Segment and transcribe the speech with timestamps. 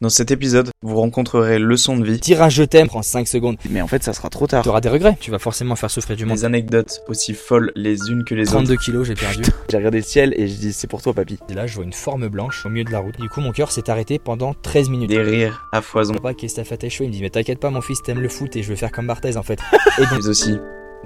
[0.00, 2.18] Dans cet épisode, vous rencontrerez leçon de vie.
[2.18, 3.56] Dire un je t'aime prend 5 secondes.
[3.70, 4.64] Mais en fait, ça sera trop tard.
[4.64, 5.16] Tu auras des regrets.
[5.20, 6.38] Tu vas forcément faire souffrir du monde.
[6.38, 8.82] Des anecdotes aussi folles les unes que les 32 autres.
[8.82, 9.44] kilos, j'ai perdu.
[9.70, 11.38] J'ai regardé le ciel et je dis c'est pour toi papy.
[11.48, 13.18] Et là, je vois une forme blanche au milieu de la route.
[13.20, 15.10] Du coup, mon cœur s'est arrêté pendant 13 minutes.
[15.10, 16.12] Des rires à foison.
[16.14, 17.04] Papa, qu'est-ce que t'as fait à tes cheveux?
[17.04, 18.90] Il me dit, mais t'inquiète pas, mon fils, t'aimes le foot et je veux faire
[18.90, 19.60] comme Barthez en fait.
[19.98, 20.58] Et donc, Mais aussi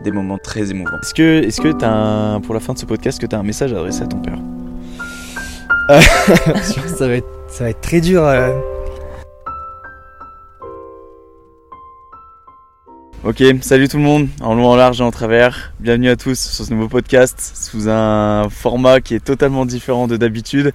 [0.02, 0.98] des moments très émouvants.
[1.02, 3.42] Est-ce que, est-ce que t'as un, pour la fin de ce podcast, que t'as un
[3.42, 4.39] message à adresser à ton père?
[6.97, 8.23] Ça, va être, ça va être très dur.
[8.25, 8.50] euh.
[13.24, 15.72] Ok, salut tout le monde, en long, en large et en travers.
[15.80, 20.16] Bienvenue à tous sur ce nouveau podcast sous un format qui est totalement différent de
[20.16, 20.72] d'habitude.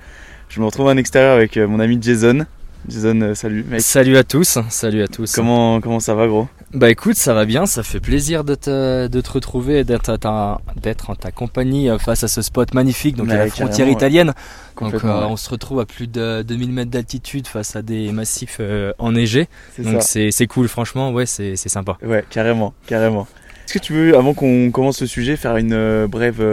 [0.50, 2.46] Je me retrouve en extérieur avec euh, mon ami Jason.
[2.90, 3.80] Jason, euh, salut mec.
[3.80, 5.32] Salut à tous, salut à tous.
[5.34, 6.50] Comment, comment ça va gros?
[6.74, 10.10] Bah écoute, ça va bien, ça fait plaisir de te, de te retrouver et d'être
[10.10, 14.34] en ta compagnie euh, face à ce spot magnifique, donc à la Ouais, frontière italienne.
[14.82, 18.58] Donc euh, on se retrouve à plus de 2000 mètres d'altitude face à des massifs
[18.60, 19.50] euh, enneigés.
[19.76, 21.98] C'est Donc c'est c'est cool, franchement, ouais, c'est sympa.
[22.04, 23.28] Ouais, carrément, carrément.
[23.66, 26.44] Est-ce que tu veux, avant qu'on commence le sujet, faire une euh, brève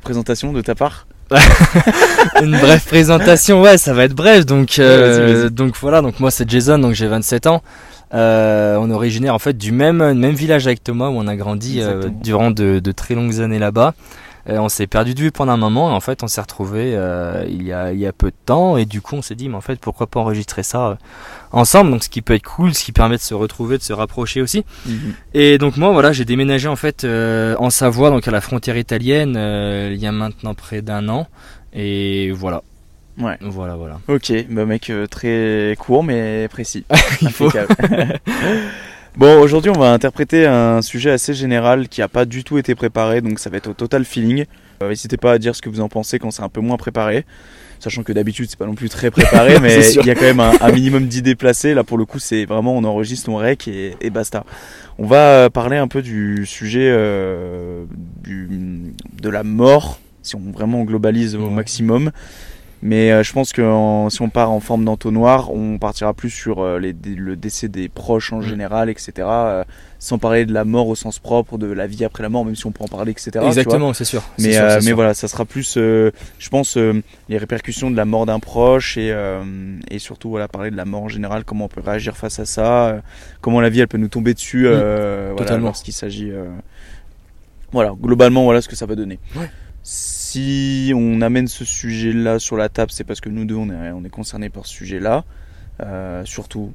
[0.00, 1.06] présentation de ta part?
[2.42, 4.44] Une brève présentation, ouais, ça va être bref.
[4.44, 7.62] Donc, euh, donc voilà, donc moi c'est Jason, donc j'ai 27 ans.
[8.14, 11.36] Euh, on est originaire en fait du même, même village avec Thomas où on a
[11.36, 13.94] grandi euh, durant de, de très longues années là-bas.
[14.48, 16.98] Euh, on s'est perdu de vue pendant un moment et en fait on s'est retrouvé
[17.48, 19.48] il, y a, il y a peu de temps et du coup on s'est dit
[19.48, 20.94] mais en fait pourquoi pas enregistrer ça euh,
[21.52, 21.92] ensemble?
[21.92, 24.42] Donc ce qui peut être cool, ce qui permet de se retrouver, de se rapprocher
[24.42, 24.64] aussi.
[25.32, 28.76] Et donc moi voilà j'ai déménagé en fait euh, en Savoie donc à la frontière
[28.76, 31.28] italienne euh, il y a maintenant près d'un an.
[31.72, 32.62] Et voilà
[33.18, 33.36] Ouais.
[33.40, 36.84] voilà voilà Ok, bah mec, euh, très court mais précis.
[37.22, 37.50] il faut
[39.16, 42.74] bon, aujourd'hui, on va interpréter un sujet assez général qui a pas du tout été
[42.74, 44.44] préparé, donc ça va être au total feeling.
[44.82, 46.76] Euh, N'hésitez pas à dire ce que vous en pensez quand c'est un peu moins
[46.76, 47.24] préparé.
[47.80, 50.38] Sachant que d'habitude c'est pas non plus très préparé, mais il y a quand même
[50.40, 51.74] un, un minimum d'idées placées.
[51.74, 54.44] Là pour le coup c'est vraiment on enregistre, on rec et, et basta.
[54.98, 57.84] On va euh, parler un peu du sujet euh,
[58.22, 58.48] du,
[59.20, 61.50] de la mort, si on vraiment globalise au Ouais.
[61.50, 62.12] maximum.
[62.84, 66.30] Mais euh, je pense que en- si on part en forme d'entonnoir, on partira plus
[66.30, 68.42] sur euh, les, le décès des proches en Mm.
[68.42, 69.12] général, etc.
[69.18, 69.64] euh,
[70.00, 72.56] sans parler de la mort au sens propre, de la vie après la mort, même
[72.56, 73.30] si on peut en parler, etc.
[73.46, 74.94] exactement c'est sûr Mais, sûr, euh, mais sûr.
[74.96, 76.10] voilà, ça sera plus, euh,
[76.40, 79.44] je pense, euh, les répercussions de la mort d'un proche et, euh,
[79.88, 82.44] et surtout voilà, parler de la mort en général, comment on peut réagir face à
[82.46, 83.00] ça, euh,
[83.40, 86.32] comment la vie elle peut nous tomber dessus euh, voilà, lorsqu'il s'agit.
[86.32, 86.46] euh,
[87.70, 89.20] Voilà, globalement, voilà ce que ça va donner.
[89.36, 89.48] Ouais.
[90.32, 93.90] Si on amène ce sujet-là sur la table, c'est parce que nous deux on est,
[93.92, 95.24] on est concernés par ce sujet-là,
[95.80, 96.72] Euh, surtout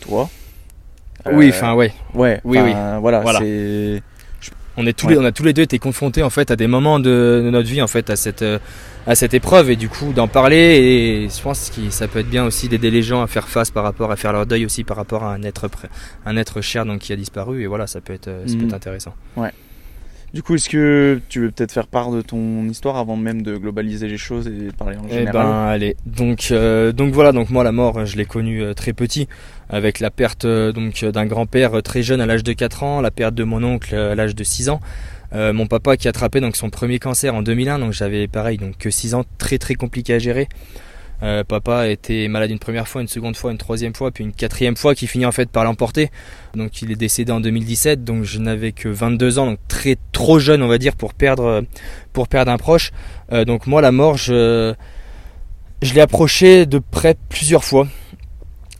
[0.00, 0.28] toi.
[1.32, 3.38] oui Euh, enfin ouais Ouais, oui, enfin, Voilà, Voilà.
[3.40, 4.02] c'est.
[4.76, 5.12] on est tous Ouais.
[5.14, 7.50] les on a tous les deux été confrontés en fait à des moments de, de
[7.50, 8.58] notre vie en fait à cette euh,
[9.06, 10.56] à cette épreuve et du coup d'en parler
[11.24, 13.70] et je pense que ça peut être bien aussi d'aider les gens à faire face
[13.70, 15.68] par rapport à faire leur deuil aussi par rapport à un être
[16.26, 18.74] un être cher donc qui a disparu et voilà ça peut être ça peut être
[18.74, 19.14] intéressant
[20.32, 23.56] Du coup, est-ce que tu veux peut-être faire part de ton histoire avant même de
[23.56, 27.32] globaliser les choses et de parler en Eh général ben allez, donc euh, donc voilà,
[27.32, 29.26] donc moi la mort, je l'ai connue euh, très petit,
[29.68, 33.00] avec la perte euh, donc euh, d'un grand-père très jeune à l'âge de 4 ans,
[33.00, 34.80] la perte de mon oncle à l'âge de 6 ans,
[35.34, 38.56] euh, mon papa qui a attrapé donc son premier cancer en 2001, donc j'avais pareil
[38.56, 40.48] donc que 6 ans, très très compliqué à gérer.
[41.22, 44.32] Euh, papa était malade une première fois, une seconde fois, une troisième fois, puis une
[44.32, 46.10] quatrième fois qui finit en fait par l'emporter.
[46.54, 50.38] Donc il est décédé en 2017, donc je n'avais que 22 ans, donc très trop
[50.38, 51.64] jeune on va dire pour perdre
[52.12, 52.90] pour perdre un proche.
[53.32, 54.74] Euh, donc moi la mort je
[55.82, 57.86] l'ai approché de près plusieurs fois,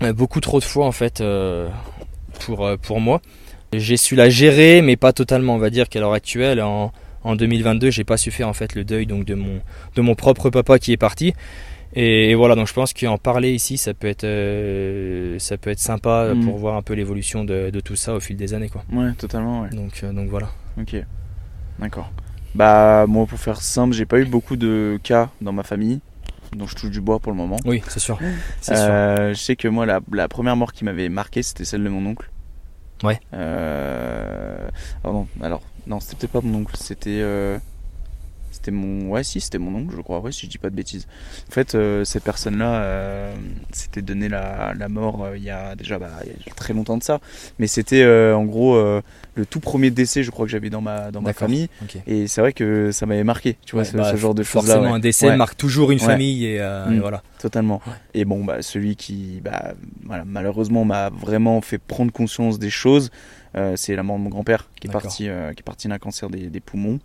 [0.02, 1.22] Euh, beaucoup trop de fois en fait
[2.40, 3.20] pour, pour moi.
[3.72, 5.54] J'ai su la gérer, mais pas totalement.
[5.54, 6.91] On va dire qu'à l'heure actuelle, en,
[7.22, 9.60] en 2022, j'ai pas su faire en fait le deuil donc de mon
[9.94, 11.34] de mon propre papa qui est parti.
[11.95, 15.71] Et, et voilà, donc je pense qu'en parler ici, ça peut être euh, ça peut
[15.71, 16.45] être sympa Mhm.
[16.45, 18.84] pour voir un peu l'évolution de, de tout ça au fil des années quoi.
[18.92, 19.71] Ouais, totalement, ouais.
[19.71, 20.51] Donc euh, donc voilà.
[20.81, 20.97] Ok.
[21.81, 22.10] D'accord.
[22.54, 26.01] Bah, moi, pour faire simple, j'ai pas eu beaucoup de cas dans ma famille.
[26.57, 27.57] Donc, je touche du bois pour le moment.
[27.65, 28.19] Oui, c'est sûr.
[28.60, 28.84] C'est sûr.
[28.89, 31.89] Euh, je sais que moi, la, la première mort qui m'avait marqué, c'était celle de
[31.89, 32.28] mon oncle.
[33.04, 33.21] Ouais.
[33.34, 34.69] Euh...
[35.04, 37.21] Alors, non, alors, non c'était peut-être pas mon oncle, c'était.
[38.60, 40.74] C'était mon, ouais, si, c'était mon oncle, je crois, ouais, si je dis pas de
[40.74, 41.07] bêtises.
[41.48, 43.34] En fait, euh, cette personne-là euh,
[43.72, 46.74] s'était donné la, la mort euh, il y a déjà, bah, il y a très
[46.74, 47.21] longtemps de ça,
[47.59, 49.01] mais c'était euh, en gros euh,
[49.34, 51.68] le tout premier décès, je crois que j'avais dans ma dans ma famille,
[52.07, 54.42] et c'est vrai que ça m'avait marqué, tu vois, Ouais, ce, bah, ce genre de
[54.42, 54.74] choses-là.
[54.74, 54.97] Forcément, ouais.
[54.97, 55.36] un décès Ouais.
[55.36, 56.92] marque toujours une famille et, Mm.
[56.95, 57.22] et voilà.
[57.41, 57.80] Totalement.
[58.13, 59.72] Et bon, bah, celui qui, bah,
[60.04, 63.10] voilà, malheureusement, m'a vraiment fait prendre conscience des choses,
[63.77, 66.48] c'est la mort de mon grand-père qui est parti, qui est parti d'un cancer des,
[66.51, 67.01] des poumons.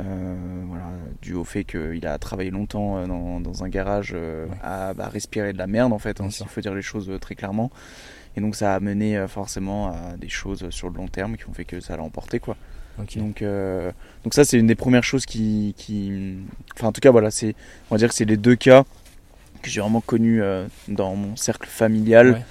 [0.00, 0.34] Euh,
[0.68, 0.86] voilà,
[1.20, 4.56] dû au fait qu'il a travaillé longtemps euh, dans, dans un garage euh, Ouais.
[4.62, 7.34] à bah, respirer de la merde en fait, hein, s'il faut dire les choses très
[7.34, 7.70] clairement.
[8.34, 11.46] Et donc ça a mené euh, forcément à des choses sur le long terme qui
[11.46, 12.56] ont fait que ça l'a emporté quoi.
[13.16, 13.90] Donc, euh,
[14.24, 16.38] donc ça c'est une des premières choses qui, qui,
[16.74, 17.54] enfin en tout cas voilà, c'est,
[17.90, 18.84] on va dire que c'est les deux cas
[19.60, 22.30] que j'ai vraiment connus euh, dans mon cercle familial.
[22.32, 22.42] Ouais.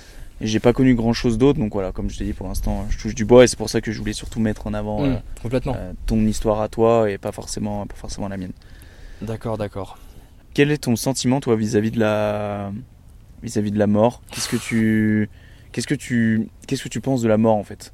[0.41, 2.85] Et j'ai pas connu grand chose d'autre, donc voilà, comme je t'ai dit pour l'instant,
[2.89, 5.01] je touche du bois et c'est pour ça que je voulais surtout mettre en avant
[5.01, 5.75] Mm, euh, complètement.
[5.77, 8.53] euh, ton histoire à toi et pas forcément, pas forcément la mienne.
[9.21, 9.97] D'accord, d'accord.
[10.53, 12.71] Quel est ton sentiment toi vis-à-vis de la,
[13.43, 14.21] vis-à-vis de la mort?
[14.31, 15.29] Qu'est-ce que tu,
[15.71, 17.93] qu'est-ce que tu, qu'est-ce que tu penses de la mort en fait?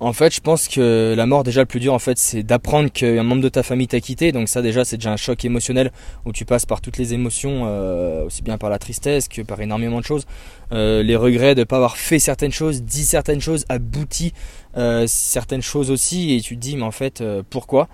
[0.00, 2.88] En fait, je pense que la mort, déjà, le plus dur, en fait, c'est d'apprendre
[2.88, 4.30] qu'un membre de ta famille t'a quitté.
[4.30, 5.90] Donc ça, déjà, c'est déjà un choc émotionnel
[6.24, 9.60] où tu passes par toutes les émotions, euh, aussi bien par la tristesse que par
[9.60, 10.24] énormément de choses.
[10.70, 14.34] Euh, les regrets de ne pas avoir fait certaines choses, dit certaines choses, abouti
[14.76, 16.32] euh, certaines choses aussi.
[16.32, 17.88] Et tu te dis, mais en fait, pourquoi?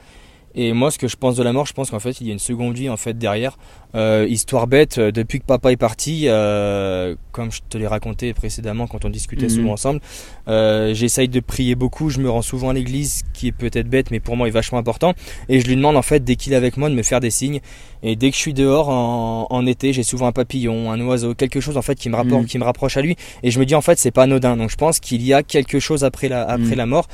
[0.54, 2.30] Et moi, ce que je pense de la mort, je pense qu'en fait, il y
[2.30, 3.56] a une seconde vie en fait derrière.
[3.96, 8.32] Euh, histoire bête, euh, depuis que papa est parti, euh, comme je te l'ai raconté
[8.34, 9.50] précédemment quand on discutait Mhm.
[9.50, 10.00] souvent ensemble,
[10.48, 12.10] euh, j'essaye de prier beaucoup.
[12.10, 14.78] Je me rends souvent à l'église, qui est peut-être bête, mais pour moi est vachement
[14.78, 15.14] important.
[15.48, 17.30] Et je lui demande en fait, dès qu'il est avec moi, de me faire des
[17.30, 17.60] signes.
[18.02, 21.34] Et dès que je suis dehors en, en été, j'ai souvent un papillon, un oiseau,
[21.34, 22.48] quelque chose en fait qui me rapporte, Mhm.
[22.48, 23.16] qui me rapproche à lui.
[23.44, 24.56] Et je me dis en fait, c'est pas anodin.
[24.56, 26.76] Donc je pense qu'il y a quelque chose après la après Mhm.
[26.76, 27.06] la mort.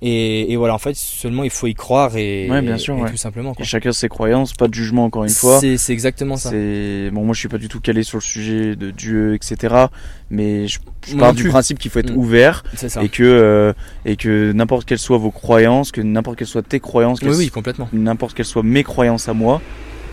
[0.00, 3.02] Et, et voilà, en fait, seulement il faut y croire et, Ouais, bien sûr, et
[3.02, 3.10] ouais.
[3.10, 3.52] tout simplement.
[3.58, 5.60] Et chacun ses croyances, pas de jugement encore une fois.
[5.60, 6.50] C'est exactement ça.
[6.50, 9.86] Bon, moi je suis pas du tout calé sur le sujet de Dieu, etc.
[10.30, 12.16] Mais je, je pars du principe qu'il faut être Mm.
[12.18, 12.62] ouvert
[13.02, 13.72] et que euh,
[14.04, 17.36] et que n'importe quelles soient vos croyances, que n'importe quelles soient tes croyances, Oui, qu'elles
[17.38, 17.88] oui, complètement.
[17.92, 19.60] n'importe quelles soient mes croyances à moi,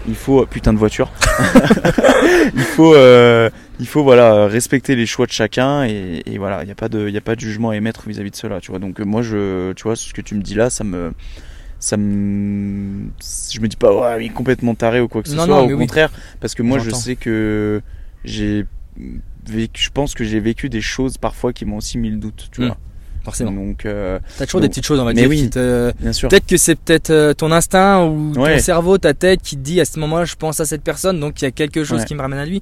[0.07, 1.12] il faut putain de voiture.
[2.56, 3.50] il faut euh,
[3.80, 6.90] il faut voilà respecter les choix de chacun et, et voilà il y a pas
[6.90, 9.00] de il y a pas de jugement à émettre vis-à-vis de cela tu vois donc
[9.00, 11.13] euh, moi je tu vois ce que tu me dis là ça me
[11.80, 13.07] ça me
[13.52, 15.56] je me dis pas ouais, il est complètement taré ou quoi que ce Non, soit
[15.56, 15.78] non, au oui.
[15.78, 17.81] contraire parce que moi je sais que
[18.24, 18.66] j'ai
[19.48, 22.50] vécu je pense que j'ai vécu des choses parfois qui m'ont aussi mis le doute
[22.51, 22.66] tu Mm.
[22.68, 22.78] vois
[23.25, 23.51] Forcément.
[23.51, 25.42] donc euh, T'as toujours donc- des petites choses, on va mais dire, oui.
[25.42, 25.92] qui te.
[26.00, 28.56] bien sûr Peut-être que c'est peut-être euh, ton instinct ou Ouais.
[28.57, 31.19] ton cerveau, ta tête qui te dit à ce moment-là, je pense à cette personne,
[31.19, 32.06] donc il y a quelque chose Ouais.
[32.06, 32.62] qui me ramène à lui.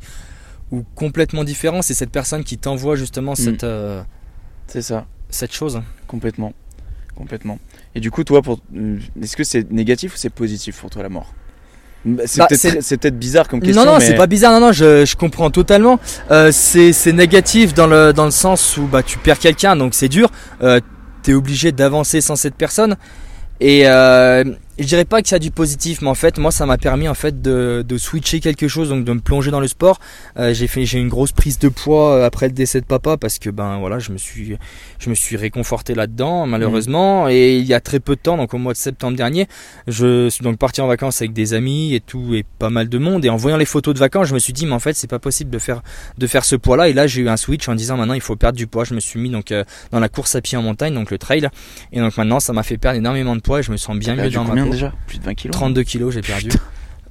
[0.72, 4.02] Ou complètement différent, c'est cette personne qui t'envoie justement cette, euh,
[4.68, 5.82] c'est ça cette chose.
[6.08, 6.54] Complètement.
[7.16, 7.60] Complètement.
[7.94, 8.60] Et du coup, toi, pour...
[8.76, 11.32] euh, est-ce que c'est négatif ou c'est positif pour toi la mort?
[12.26, 13.86] C'est Bah, peut-être c'est- peut-être bizarre comme question.
[13.86, 16.00] non, non, mais- c'est pas bizarre, non, non, je, je comprends totalement.
[16.32, 19.94] Euh, c'est c'est négatif dans le, dans le sens où bah, tu perds quelqu'un, donc
[19.94, 20.30] c'est dur.
[20.62, 20.80] Euh,
[21.22, 22.98] T'es obligé d'avancer sans cette personne.
[23.62, 24.44] Et euh,
[24.80, 27.08] je dirais pas que ça a du positif, mais en fait, moi, ça m'a permis
[27.08, 30.00] en fait de, de switcher quelque chose, donc de me plonger dans le sport.
[30.38, 33.18] Euh, j'ai fait, j'ai une grosse prise de poids euh, après le décès de papa
[33.18, 34.58] parce que ben voilà, je me suis,
[34.98, 37.30] je me suis réconforté là-dedans malheureusement.
[37.30, 39.48] Et il y a très peu de temps, donc au mois de septembre dernier,
[39.88, 42.98] je suis donc parti en vacances avec des amis et tout et pas mal de
[42.98, 43.24] monde.
[43.26, 45.10] Et en voyant les photos de vacances, je me suis dit mais en fait c'est
[45.10, 45.84] pas possible de faire,
[46.18, 46.90] de faire ce poids-là.
[46.90, 48.86] Et là j'ai eu un switch en disant maintenant il faut perdre du poids.
[48.86, 51.20] Je me suis mis donc euh, dans la course à pied en montagne, donc le
[51.20, 51.48] trail.
[51.92, 54.16] Et donc maintenant ça m'a fait perdre énormément de poids et je me sens bien
[54.16, 54.72] mieux dans ma combien peau.
[54.74, 56.50] déjà Plus de 20 kilos 32 kilos j'ai perdu.
[56.50, 56.60] Putain.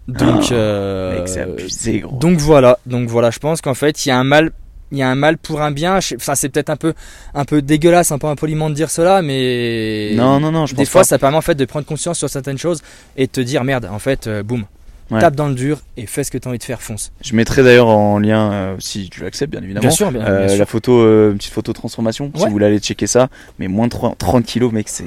[0.09, 2.19] Donc, Ah, euh, abusé, gros.
[2.19, 4.51] donc voilà, donc voilà, je pense qu'en fait il y a un mal,
[4.91, 5.99] il y a un mal pour un bien.
[6.17, 6.93] Enfin c'est peut-être un peu,
[7.35, 10.83] un peu dégueulasse, un peu impoliment de dire cela, mais Non, non, non, je des
[10.83, 11.05] pense fois pas.
[11.05, 12.83] ça permet en fait de prendre conscience sur certaines choses
[13.17, 14.65] et de te dire merde, en fait, euh, boum,
[15.13, 15.21] Ouais.
[15.21, 17.13] tape dans le dur et fais ce que tu as envie de faire, fonce.
[17.23, 19.83] Je mettrai d'ailleurs en lien, euh, si tu l'acceptes, bien évidemment.
[19.83, 20.59] Bien sûr, bien, euh, bien sûr.
[20.59, 22.33] la photo, euh, une petite photo transformation.
[22.35, 23.29] Si vous voulez aller checker ça,
[23.59, 25.05] mais moins de 30, 30 kilos, mec, c'est.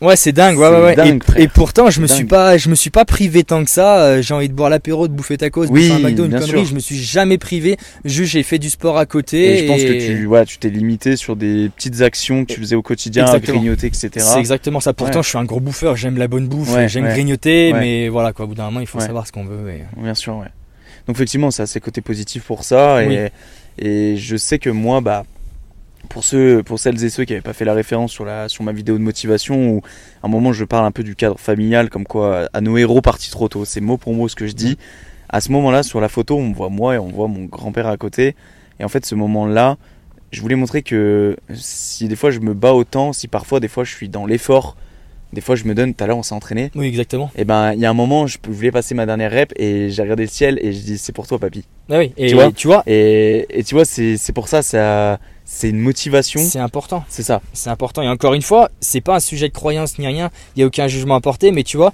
[0.00, 0.96] Ouais, c'est dingue, ouais, ouais, ouais.
[0.96, 4.20] dingue, et, pourtant, je me suis pas, je me suis pas privé tant que ça.
[4.22, 6.48] J'ai envie de boire l'apéro, de bouffer tacos, de Oui, bouffer un McDo, une connerie.
[6.48, 6.64] sûr.
[6.64, 7.76] Je me suis jamais privé.
[8.04, 9.54] Juste, j'ai fait du sport à côté.
[9.54, 12.60] Et je pense que tu, voilà, tu t'es limité sur des petites actions que tu
[12.60, 13.58] faisais au quotidien, à Exactement.
[13.58, 14.10] grignoter, etc.
[14.16, 14.92] C'est exactement ça.
[14.92, 15.96] Pourtant, je suis un gros bouffeur.
[15.96, 16.74] J'aime la bonne bouffe.
[16.86, 18.46] J'aime grignoter, mais voilà quoi.
[18.46, 19.70] Au bout d'un moment, il faut savoir ce qu'on veut.
[19.70, 20.48] et- Bien sûr, ouais.
[21.06, 23.02] Donc effectivement, ça a ses côtés positifs pour ça.
[23.02, 23.18] Et, Oui.
[23.78, 25.24] et je sais que moi, bah,
[26.08, 28.64] pour ceux, pour celles et ceux qui n'avaient pas fait la référence sur la, sur
[28.64, 29.82] ma vidéo de motivation, où
[30.22, 33.00] à un moment je parle un peu du cadre familial, comme quoi à nos héros
[33.00, 34.76] partis trop tôt, c'est mot pour mot ce que je dis.
[35.28, 37.96] À ce moment-là, sur la photo, on voit moi et on voit mon grand-père à
[37.96, 38.36] côté.
[38.78, 39.78] Et en fait, ce moment-là,
[40.30, 43.84] je voulais montrer que si des fois je me bats autant, si parfois des fois
[43.84, 44.76] je suis dans l'effort
[45.32, 47.30] des fois je me donne, tout à l'heure on s'est entraîné, Oui, exactement.
[47.36, 50.02] et ben il y a un moment je voulais passer ma dernière rep et j'ai
[50.02, 51.64] regardé le ciel et je dis c'est pour toi papy.
[51.90, 55.18] Ah oui, et Tu vois tu vois, Et, et tu vois c'est pour ça, ça
[55.44, 57.04] c'est une motivation, c'est important.
[57.08, 57.42] c'est ça.
[57.52, 58.00] C'est important.
[58.02, 60.30] Et encore une fois, c'est pas un sujet de croyance ni rien.
[60.54, 61.50] Il n'y a aucun jugement à porter.
[61.50, 61.92] Mais tu vois,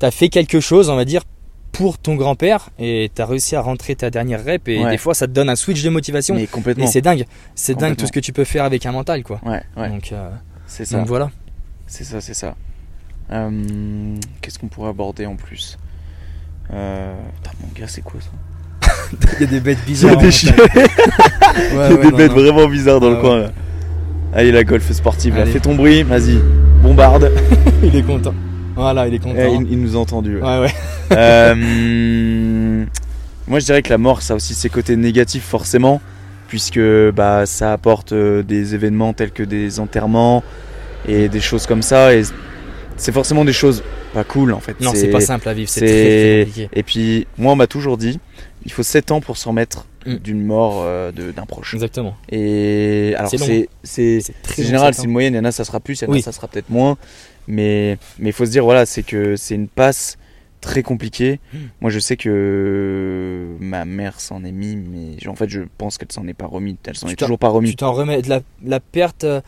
[0.00, 1.22] tu as fait quelque chose, on va dire,
[1.70, 2.68] pour ton grand-père.
[2.80, 4.68] Et tu as réussi à rentrer ta dernière rep.
[4.68, 4.90] Et Ouais.
[4.90, 6.34] des fois, ça te donne un switch de motivation.
[6.34, 6.86] Mais Et complètement.
[6.88, 7.24] c'est dingue.
[7.54, 9.40] C'est dingue tout ce que tu peux faire avec un mental, quoi.
[9.46, 10.28] Ouais, ouais, Donc, euh,
[10.66, 10.98] c'est ça.
[10.98, 11.30] donc voilà.
[11.92, 12.54] C'est ça, c'est ça.
[13.30, 13.50] Euh,
[14.40, 15.76] Qu'est-ce qu'on pourrait aborder en plus
[16.72, 17.12] euh...
[17.42, 18.88] Putain, mon gars, c'est quoi ça
[19.38, 20.18] Il y a des bêtes Il y bizarres.
[20.18, 22.42] a des, chiens- Ouais, il y a ouais, des non, bêtes non.
[22.42, 23.20] vraiment bizarres dans Ah le ouais.
[23.20, 23.50] coin là.
[24.34, 25.44] Allez, la golf sportive, là.
[25.44, 26.38] Fais ton bruit, vas-y,
[26.82, 27.30] bombarde.
[27.82, 28.32] Il est content.
[28.74, 29.36] Voilà, il est content.
[29.38, 30.36] Eh, il, il nous a entendu.
[30.36, 30.42] ouais.
[30.42, 30.72] Ouais, ouais.
[31.12, 32.84] Euh,
[33.46, 36.00] moi, je dirais que la mort, ça a aussi ses côtés négatifs, forcément,
[36.48, 36.80] puisque
[37.14, 40.42] bah, ça apporte euh, des événements tels que des enterrements
[41.06, 42.14] et des choses comme ça.
[42.14, 42.22] Et
[42.96, 43.82] c'est forcément des choses
[44.14, 44.80] pas cool, en fait.
[44.80, 45.68] Non, c'est pas simple à vivre.
[45.68, 46.68] C'est très, compliqué.
[46.72, 48.20] Et puis, moi, on m'a toujours dit,
[48.64, 50.16] il faut 7 ans pour s'en remettre Mm.
[50.16, 51.74] d'une mort euh, d'un proche.
[51.74, 52.16] Exactement.
[52.30, 55.34] Et alors, C'est long, général, c'est une moyenne.
[55.34, 56.22] Il y en a, ça sera plus, il y en a, Oui.
[56.22, 56.96] ça sera peut-être moins.
[57.48, 60.16] Mais mais il faut se dire, voilà, c'est que c'est une passe
[60.60, 61.40] très compliquée.
[61.52, 61.58] Mm.
[61.80, 66.12] Moi, je sais que ma mère s'en est mis, mais en fait, je pense qu'elle
[66.12, 66.76] s'en est pas remise.
[66.86, 67.70] Elle s'en est toujours pas remise.
[67.70, 69.40] Tu t'en remets de la, la perte euh,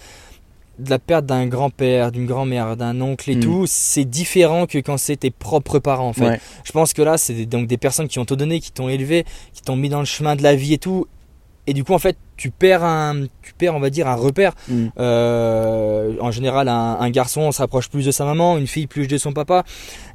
[0.79, 3.41] de la perte d'un grand-père, d'une grand-mère, d'un oncle et Mm.
[3.41, 6.29] tout, c'est différent que quand c'est tes propres parents en fait.
[6.29, 6.41] Ouais.
[6.65, 9.25] Je pense que là, c'est donc des personnes qui ont tout donné, qui t'ont élevé,
[9.53, 11.07] qui t'ont mis dans le chemin de la vie et tout.
[11.67, 14.53] Et du coup, en fait, tu perds un, tu perds, on va dire, un repère.
[14.69, 14.87] Mm.
[14.99, 19.19] Euh, en général, un, un garçon rapproche plus de sa maman, une fille plus de
[19.19, 19.65] son papa.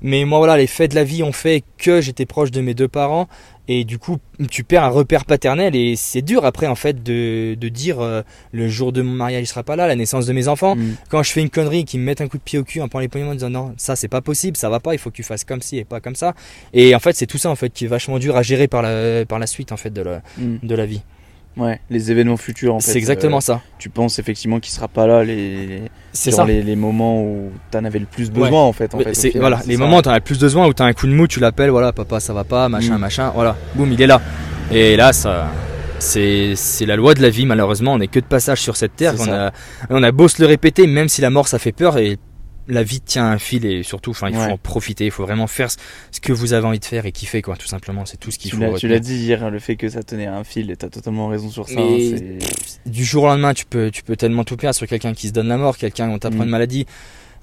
[0.01, 2.73] Mais moi, voilà, les faits de la vie ont fait que j'étais proche de mes
[2.73, 3.27] deux parents.
[3.71, 4.17] Et du coup,
[4.49, 5.75] tu perds un repère paternel.
[5.75, 9.43] Et c'est dur après, en fait, de, de dire euh, le jour de mon mariage,
[9.43, 10.75] il sera pas là, la naissance de mes enfants.
[10.75, 10.95] Mm.
[11.09, 12.87] Quand je fais une connerie, qui me mettent un coup de pied au cul en
[12.87, 15.11] prenant les poignets en disant non, ça c'est pas possible, ça va pas, il faut
[15.11, 16.33] que tu fasses comme ci et pas comme ça.
[16.73, 18.81] Et en fait, c'est tout ça en fait qui est vachement dur à gérer par
[18.81, 20.57] la, par la suite en fait de la, Mm.
[20.63, 21.01] de la vie.
[21.59, 22.91] Ouais, les événements futurs, en fait.
[22.91, 23.61] c'est exactement euh, ça.
[23.77, 25.81] tu penses effectivement qu'il sera pas là les,
[26.13, 26.47] C'est durant ça.
[26.47, 28.95] les, les moments où t'en avais le plus besoin, en fait.
[28.95, 29.79] En final, voilà, les ça.
[29.81, 31.69] moments où t'en as le plus besoin, où t'as un coup de mou, tu l'appelles,
[31.69, 33.01] voilà, papa, ça va pas, machin, Mm.
[33.01, 34.21] machin, voilà, boum, il est là.
[34.71, 35.47] Et là, ça,
[35.99, 38.95] c'est, c'est la loi de la vie, malheureusement, on n'est que de passage sur cette
[38.95, 39.15] terre.
[39.19, 39.51] On a,
[39.89, 42.17] on a beau se le répéter, même si la mort, ça fait peur, et
[42.69, 44.51] la vie tient un fil, et surtout, enfin, il faut Ouais.
[44.53, 45.77] en profiter, il faut vraiment faire ce-
[46.21, 48.51] que vous avez envie de faire et kiffer, quoi, tout simplement, c'est tout ce qu'il
[48.51, 48.77] faut.
[48.77, 50.89] tu l'as dit hier, hein, le fait que ça tenait à un fil, et t'as
[50.89, 51.79] totalement raison sur ça.
[51.79, 51.97] Hein,
[52.85, 55.33] du jour au lendemain, tu peux, tu peux tellement tout perdre sur quelqu'un qui se
[55.33, 56.43] donne la mort, quelqu'un on t'apprend Mm.
[56.45, 56.85] une maladie,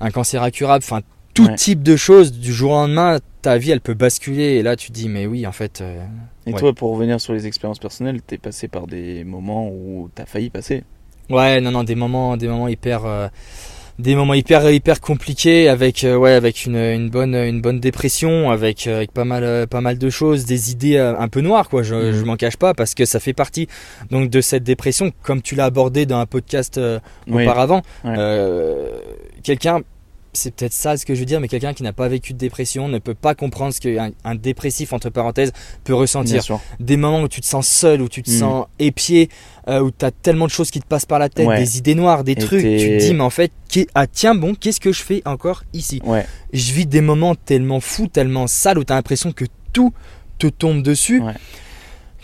[0.00, 1.00] un cancer incurable, enfin
[1.35, 1.54] tout Ouais.
[1.54, 2.33] type de choses.
[2.33, 5.26] Du jour au lendemain, ta vie elle peut basculer et là tu te dis mais
[5.26, 5.80] oui en fait.
[5.83, 6.02] euh,
[6.47, 6.59] Et Ouais.
[6.61, 10.49] toi, pour revenir sur les expériences personnelles, t'es passé par des moments où t'as failli
[10.49, 10.85] passer?
[11.28, 13.28] Ouais non non des moments des moments hyper euh,
[13.99, 18.50] des moments hyper hyper compliqués avec euh, ouais avec une, une bonne une bonne dépression
[18.50, 21.69] avec euh, avec pas mal euh, pas mal de choses des idées un peu noires
[21.71, 22.12] quoi je, Mhm.
[22.12, 23.69] je m'en cache pas parce que ça fait partie
[24.11, 26.99] donc de cette dépression comme tu l'as abordé dans un podcast euh,
[27.29, 27.45] Oui.
[27.45, 27.83] auparavant.
[28.05, 28.15] Ouais.
[28.19, 28.99] Euh,
[29.43, 29.81] quelqu'un,
[30.37, 32.38] c'est peut-être ça ce que je veux dire, mais quelqu'un qui n'a pas vécu de
[32.38, 35.52] dépression ne peut pas comprendre ce qu'un un dépressif, entre parenthèses,
[35.85, 36.43] peut ressentir.
[36.78, 38.38] Des moments où tu te sens seul, où tu te Mm.
[38.38, 39.28] sens épié,
[39.69, 41.59] euh, où tu as tellement de choses qui te passent par la tête, Ouais.
[41.59, 42.62] des idées noires, des Et trucs.
[42.62, 43.50] Tu te dis, mais en fait,
[43.95, 46.00] ah tiens, bon, qu'est-ce que je fais encore ici?
[46.05, 46.25] Ouais.
[46.52, 49.93] Je vis des moments tellement fous, tellement sales, où tu as l'impression que tout
[50.38, 51.21] te tombe dessus.
[51.21, 51.33] Ouais.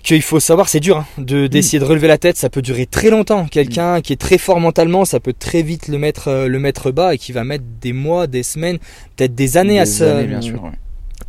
[0.02, 2.86] Qu'il faut savoir, c'est dur hein, de d'essayer de relever la tête, ça peut durer
[2.86, 3.46] très longtemps.
[3.46, 6.90] Quelqu'un qui est très fort mentalement, ça peut très vite le mettre euh, le mettre
[6.90, 8.78] bas et qui va mettre des mois, des semaines,
[9.16, 10.62] peut-être des années à se années, bien sûr.
[10.64, 10.70] ouais.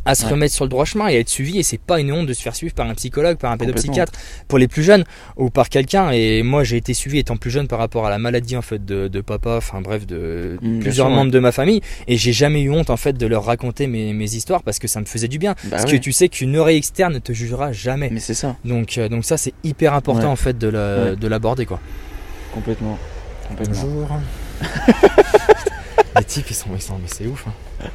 [0.04, 0.32] À se Ouais.
[0.32, 1.58] remettre sur le droit chemin et à être suivi.
[1.58, 4.12] Et c'est pas une honte de se faire suivre par un psychologue, par un pédopsychiatre
[4.48, 5.04] pour les plus jeunes
[5.36, 6.10] ou par quelqu'un.
[6.10, 8.84] Et moi, j'ai été suivi étant plus jeune par rapport à la maladie en fait
[8.84, 11.16] de, de papa, enfin bref, de Mm, plusieurs sûr, ouais.
[11.22, 11.80] membres de ma famille.
[12.08, 14.88] Et j'ai jamais eu honte en fait de leur raconter mes, mes histoires parce que
[14.88, 15.52] ça me faisait du bien.
[15.64, 15.92] Bah parce ouais.
[15.98, 18.08] que tu sais qu'une oreille externe ne te jugera jamais.
[18.12, 21.16] Mais c'est ça, Donc, euh, donc ça c'est hyper important en fait de la- Ouais.
[21.16, 21.80] de l'aborder quoi.
[22.52, 22.98] complètement.
[23.48, 23.82] complètement.
[23.82, 24.08] Bonjour.
[26.16, 27.44] Les types ils sont, ils sont mais c'est ouf.
[27.48, 27.86] hein.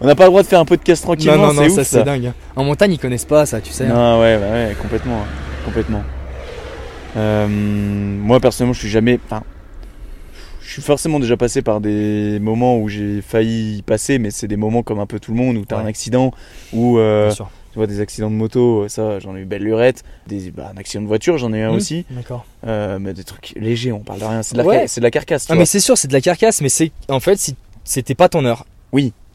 [0.00, 1.98] On n'a pas le droit de faire un podcast tranquillement, non non non c'est ça
[1.98, 2.26] c'est dingue.
[2.26, 2.34] hein.
[2.56, 3.86] En montagne ils connaissent pas ça tu sais.
[3.86, 3.94] hein.
[3.94, 5.26] Non, ouais, bah ouais, complètement, ouais,
[5.64, 6.02] complètement.
[7.16, 9.20] Euh, moi personnellement, je suis jamais.
[9.26, 9.42] Enfin,
[10.62, 14.48] je suis forcément déjà passé par des moments où j'ai failli y passer, mais c'est
[14.48, 15.82] des moments comme un peu tout le monde où t'as Ouais.
[15.82, 16.32] un accident,
[16.72, 17.50] ou euh, Bien sûr.
[17.72, 20.76] Tu vois des accidents de moto, ça j'en ai eu belle lurette, des, bah, un
[20.78, 22.44] accident de voiture j'en ai eu un Mmh, aussi, D'accord.
[22.66, 24.86] Euh, mais des trucs légers, on parle de rien, c'est de Ouais.
[24.86, 25.62] de la carcasse, tu Ah vois.
[25.62, 28.44] mais c'est sûr c'est de la carcasse mais c'est en fait si c'était pas ton
[28.44, 28.66] heure.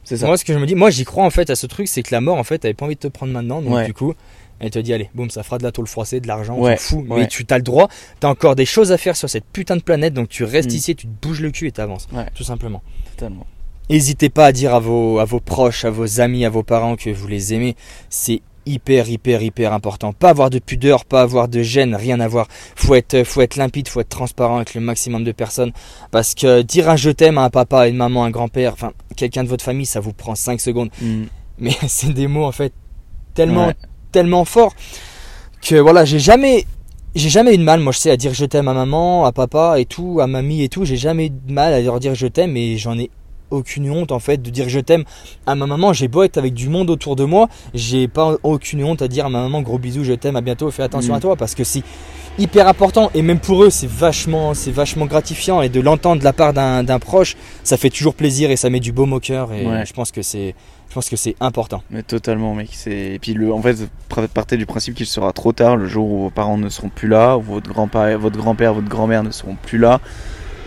[0.03, 0.27] c'est ça.
[0.27, 2.03] Moi ce que je me dis, moi j'y crois en fait à ce truc c'est
[2.03, 3.85] que la mort en fait elle avait pas envie de te prendre maintenant donc Ouais.
[3.85, 4.13] du coup
[4.59, 6.77] elle te dit allez boum ça fera de la tôle froissée de l'argent on Ouais,
[6.77, 7.19] s'en fout ouais.
[7.21, 7.89] mais tu t'as le droit
[8.19, 10.75] t'as encore des choses à faire sur cette putain de planète donc tu restes Mm.
[10.75, 12.25] ici tu te bouges le cul et t'avances Ouais.
[12.35, 12.81] tout simplement.
[13.15, 13.45] Totalement.
[13.89, 16.95] N'hésitez pas à dire à vos, à vos proches, à vos amis, à vos parents
[16.95, 17.75] que vous les aimez.
[18.09, 20.11] C'est hyper, hyper, hyper important.
[20.11, 22.47] Pas avoir de pudeur, pas avoir de gêne, rien à voir.
[22.75, 25.71] Faut être, faut être limpide, faut être transparent avec le maximum de personnes.
[26.11, 28.73] Parce que dire un je t'aime à un papa, à une maman, à un grand-père,
[28.73, 30.89] enfin, quelqu'un de votre famille, ça vous prend 5 secondes.
[31.01, 31.23] Mm.
[31.59, 32.73] Mais c'est des mots, en fait,
[33.33, 33.75] tellement, Ouais.
[34.11, 34.73] tellement forts
[35.61, 36.65] que voilà, j'ai jamais,
[37.15, 39.31] j'ai jamais eu de mal, moi je sais, à dire je t'aime à maman, à
[39.31, 40.83] papa et tout, à mamie et tout.
[40.85, 43.09] J'ai jamais eu de mal à leur dire je t'aime et j'en ai
[43.51, 45.03] aucune honte en fait de dire je t'aime
[45.45, 45.93] à ma maman.
[45.93, 49.25] J'ai beau être avec du monde autour de moi, j'ai pas aucune honte à dire
[49.25, 51.17] à ma maman gros bisous, je t'aime, à bientôt, fais attention Mm.
[51.17, 51.83] à toi parce que c'est
[52.39, 56.23] hyper important et même pour eux c'est vachement, c'est vachement gratifiant et de l'entendre de
[56.23, 59.19] la part d'un d'un proche, ça fait toujours plaisir et ça met du baume au
[59.19, 59.85] cœur et Ouais.
[59.85, 60.53] je pense que c'est,
[60.89, 61.81] je pense que c'est important.
[61.89, 62.69] Mais totalement, mec.
[62.73, 63.75] C'est et puis le, en fait,
[64.33, 67.07] partez du principe qu'il sera trop tard le jour où vos parents ne seront plus
[67.07, 69.99] là, où votre grand-père, votre grand-père, votre grand-mère ne seront plus là.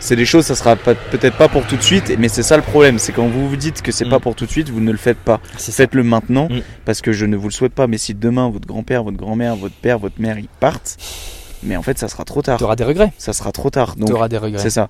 [0.02, 2.62] C'est des choses, ça sera peut-être pas pour tout de suite, mais c'est ça le
[2.62, 4.10] problème, c'est quand vous vous dites que c'est Mm.
[4.10, 5.40] pas pour tout de suite, vous ne le faites pas.
[5.58, 6.60] Faites-le maintenant, Mm.
[6.86, 7.86] parce que je ne vous le souhaite pas.
[7.86, 10.96] Mais si demain votre grand-père, votre grand-mère, votre père, votre mère, ils partent,
[11.62, 12.58] mais en fait, ça sera trop tard.
[12.58, 13.12] T'auras des regrets.
[13.18, 13.94] Ça sera trop tard.
[13.96, 14.58] Donc T'auras des regrets.
[14.62, 14.88] c'est ça.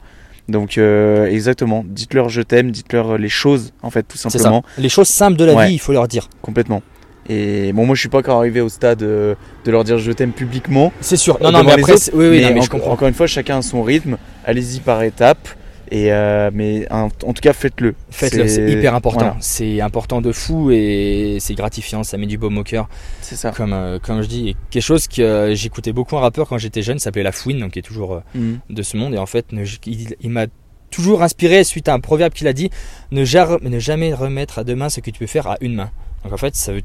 [0.48, 1.84] Donc euh, exactement.
[1.86, 4.62] Dites-leur je t'aime, dites-leur les choses, en fait, tout simplement.
[4.76, 4.80] ça.
[4.82, 5.66] Les choses simples de la Ouais.
[5.68, 6.28] vie, il faut leur dire.
[6.40, 6.82] Complètement.
[7.28, 10.10] Et bon, moi je suis pas encore arrivé au stade euh, de leur dire je
[10.10, 10.92] t'aime publiquement.
[11.00, 11.38] C'est sûr.
[11.40, 12.92] Non, Euh, non, mais après, autres, oui, oui, mais non, mais en- je comprends.
[12.92, 14.16] encore une fois, chacun a son rythme.
[14.44, 15.48] Allez-y par étapes.
[15.92, 17.96] Et euh, mais en, en tout cas, faites-le.
[18.10, 19.18] Faites-le, c'est hyper important.
[19.24, 22.88] voilà, C'est important de fou et c'est gratifiant, ça met du baume au cœur.
[23.22, 23.50] c'est ça.
[23.50, 26.58] Comme, euh, comme je dis, et quelque chose que euh, j'écoutais beaucoup un rappeur quand
[26.58, 28.60] j'étais jeune, s'appelait La Fouine, donc qui est toujours Mhm.
[28.70, 29.14] de ce monde.
[29.14, 30.46] Et en fait, ne- il, il m'a
[30.92, 32.70] toujours inspiré suite à un proverbe qu'il a dit
[33.10, 33.22] ne,
[33.68, 35.90] ne jamais remettre à deux mains ce que tu peux faire à une main.
[36.22, 36.82] Donc en fait, ça veut-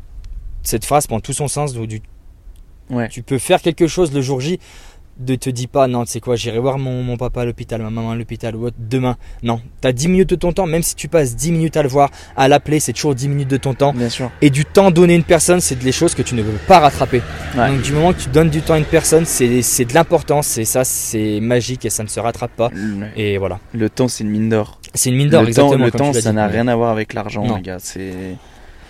[0.64, 1.76] cette phrase prend tout son sens.
[1.76, 2.02] du-
[2.90, 3.08] Ouais.
[3.10, 4.60] Tu peux faire quelque chose le jour J.
[5.18, 7.82] Ne te dis pas, non, tu sais quoi, j'irai voir mon, mon papa à l'hôpital,
[7.82, 9.16] ma maman à l'hôpital, ou autre, demain.
[9.44, 11.84] Non, tu as 10 minutes de ton temps, même si tu passes 10 minutes à
[11.84, 13.94] le voir, à l'appeler, c'est toujours 10 minutes de ton temps.
[13.94, 14.30] Bien sûr.
[14.42, 16.80] Et du temps donné à une personne, c'est des choses que tu ne peux pas
[16.80, 17.22] rattraper.
[17.58, 17.70] Ouais.
[17.70, 20.66] Donc du moment que tu donnes du temps à une personne, c'est de l'importance, et
[20.66, 22.70] ça, c'est magique et ça ne se rattrape pas.
[22.74, 23.60] Le, Et voilà.
[23.74, 24.80] le temps, c'est une mine d'or.
[24.94, 25.86] C'est une mine d'or, Le temps, exactement.
[26.08, 27.78] le temps, ça n'a rien à voir avec l'argent, les gars.
[27.80, 28.12] C'est,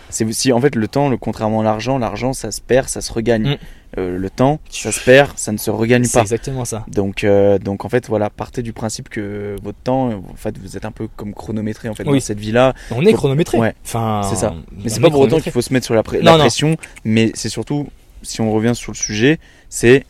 [0.09, 3.01] c'est si en fait le temps, le contrairement à l'argent, l'argent, ça se perd, ça
[3.01, 3.51] se regagne.
[3.51, 3.57] Mm.
[3.97, 6.21] Euh, le temps, ça se perd, ça ne se regagne pas.
[6.21, 6.85] exactement ça.
[6.89, 10.75] Donc, euh, donc en fait, voilà, partez du principe que votre temps, en fait, vous
[10.75, 12.73] êtes un peu comme chronométré en fait dans cette vie-là.
[12.91, 13.57] On est Faut- chronométré.
[13.57, 13.73] ouais.
[13.85, 14.53] Enfin, C'est ça.
[14.83, 16.31] Mais c'est est pas pour autant qu'il faut se mettre sur la, pré- Non, la
[16.33, 16.37] non.
[16.39, 17.87] pression, mais c'est surtout,
[18.21, 20.05] si on revient sur le sujet, c'est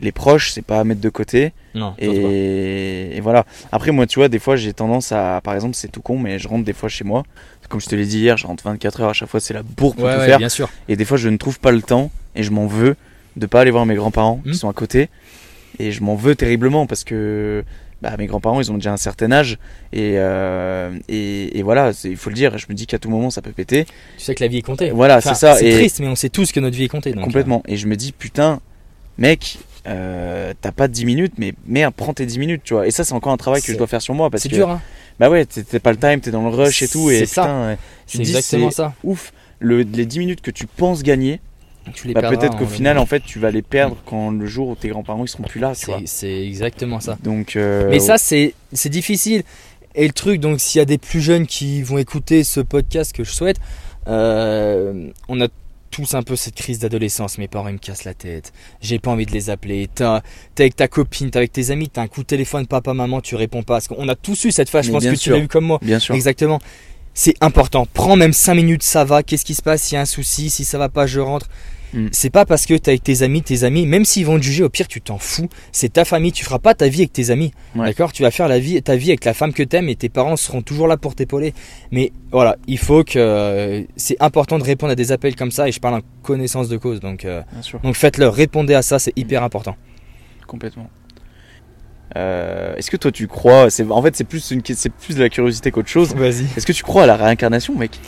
[0.00, 1.52] les proches, c'est pas à mettre de côté.
[1.74, 3.44] Non, et voilà.
[3.72, 6.38] Après, moi, tu vois, des fois, j'ai tendance à, par exemple, c'est tout con, mais
[6.38, 7.22] je rentre des fois chez moi.
[7.68, 9.62] Comme je te l'ai dit hier, je rentre 24 heures à chaque fois, c'est la
[9.62, 10.38] bourre pour Ouais, tout ouais, faire.
[10.38, 10.68] bien sûr.
[10.88, 12.94] Et des fois, je ne trouve pas le temps et je m'en veux
[13.36, 14.50] de pas aller voir mes grands-parents Hmm.
[14.52, 15.08] qui sont à côté.
[15.78, 17.64] Et je m'en veux terriblement parce que
[18.00, 19.58] bah, mes grands-parents, ils ont déjà un certain âge.
[19.92, 22.58] Et, euh, et, et voilà, il faut le dire.
[22.58, 23.84] Je me dis qu'à tout moment, ça peut péter.
[24.18, 24.90] Tu sais que la vie est comptée.
[24.90, 25.56] Voilà, Enfin, c'est ça.
[25.56, 27.12] C'est triste, mais on sait tous que notre vie est comptée.
[27.12, 27.62] donc, complètement.
[27.66, 28.60] Et je me dis, putain,
[29.18, 32.86] mec, euh, t'as pas 10 minutes, mais merde, prends tes 10 minutes, tu vois.
[32.86, 34.70] Et ça, c'est encore un travail que je dois faire sur moi euh, C'est dur,
[34.70, 34.80] hein.
[35.18, 37.08] bah ouais, t'es pas le time, t'es dans le rush et tout.
[37.10, 37.76] C'est ça.
[38.06, 38.94] C'est exactement ça.
[39.02, 39.32] ouf.
[39.60, 41.40] Le, les 10 minutes que tu penses gagner,
[41.92, 44.46] Tu les bah, peut-être qu'au en- final, en fait, tu vas les perdre quand le
[44.46, 45.72] jour où tes grands-parents ils seront plus là.
[46.06, 47.18] C'est exactement ça.
[47.22, 48.54] Donc, euh, Mais ça, c'est
[48.88, 49.42] difficile.
[49.94, 53.12] Et le truc, donc, s'il y a des plus jeunes qui vont écouter ce podcast
[53.14, 53.58] que je souhaite,
[54.08, 55.48] euh, on a
[55.90, 57.38] tous un peu cette crise d'adolescence.
[57.38, 58.52] Mes parents, ils me cassent la tête.
[58.80, 59.88] J'ai pas envie de les appeler.
[59.94, 60.04] T'es
[60.58, 63.36] avec ta copine, t'es avec tes amis, t'as un coup de téléphone, papa, maman, tu
[63.36, 63.74] réponds pas.
[63.74, 64.86] Parce qu'on a tous eu cette phase.
[64.86, 65.78] Je pense que tu l'as eu comme moi.
[65.82, 66.14] bien sûr.
[66.16, 66.58] Exactement.
[67.14, 67.86] C'est important.
[67.94, 69.22] Prends même 5 minutes, ça va.
[69.22, 71.48] Qu'est-ce qui se passe S'il y a un souci, si ça va pas, je rentre.
[71.92, 72.08] Mm.
[72.10, 74.64] C'est pas parce que t'es avec tes amis, tes amis, même s'ils vont te juger,
[74.64, 75.48] au pire, tu t'en fous.
[75.70, 76.32] C'est ta famille.
[76.32, 77.52] Tu feras pas ta vie avec tes amis.
[77.76, 77.86] Ouais.
[77.86, 78.12] D'accord?
[78.12, 80.36] Tu vas faire la vie, ta vie avec la femme que t'aimes et tes parents
[80.36, 81.54] seront toujours là pour t'épauler.
[81.92, 83.16] Mais voilà, il faut que.
[83.16, 86.68] euh, c'est important de répondre à des appels comme ça et je parle en connaissance
[86.68, 86.98] de cause.
[86.98, 87.42] Donc, euh,
[87.84, 88.26] donc faites-le.
[88.28, 89.76] Répondez à ça, c'est hyper important.
[90.48, 90.90] complètement.
[92.16, 95.22] Euh, Est-ce que toi tu crois c'est En fait, c'est plus une, c'est plus de
[95.22, 96.14] la curiosité qu'autre chose.
[96.14, 96.46] Vas-y.
[96.56, 97.98] Est-ce que tu crois à la réincarnation, mec?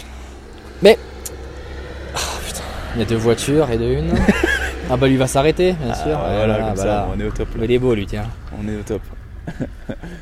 [2.97, 4.15] Il y a deux voitures et de une.
[4.91, 6.07] ah bah lui va s'arrêter, bien sûr.
[6.07, 7.09] Ouais, voilà, voilà, comme ça, voilà.
[7.15, 7.49] on est au top.
[7.51, 7.57] là.
[7.59, 8.25] Mais il est beau lui, tiens.
[8.59, 9.03] On est au top.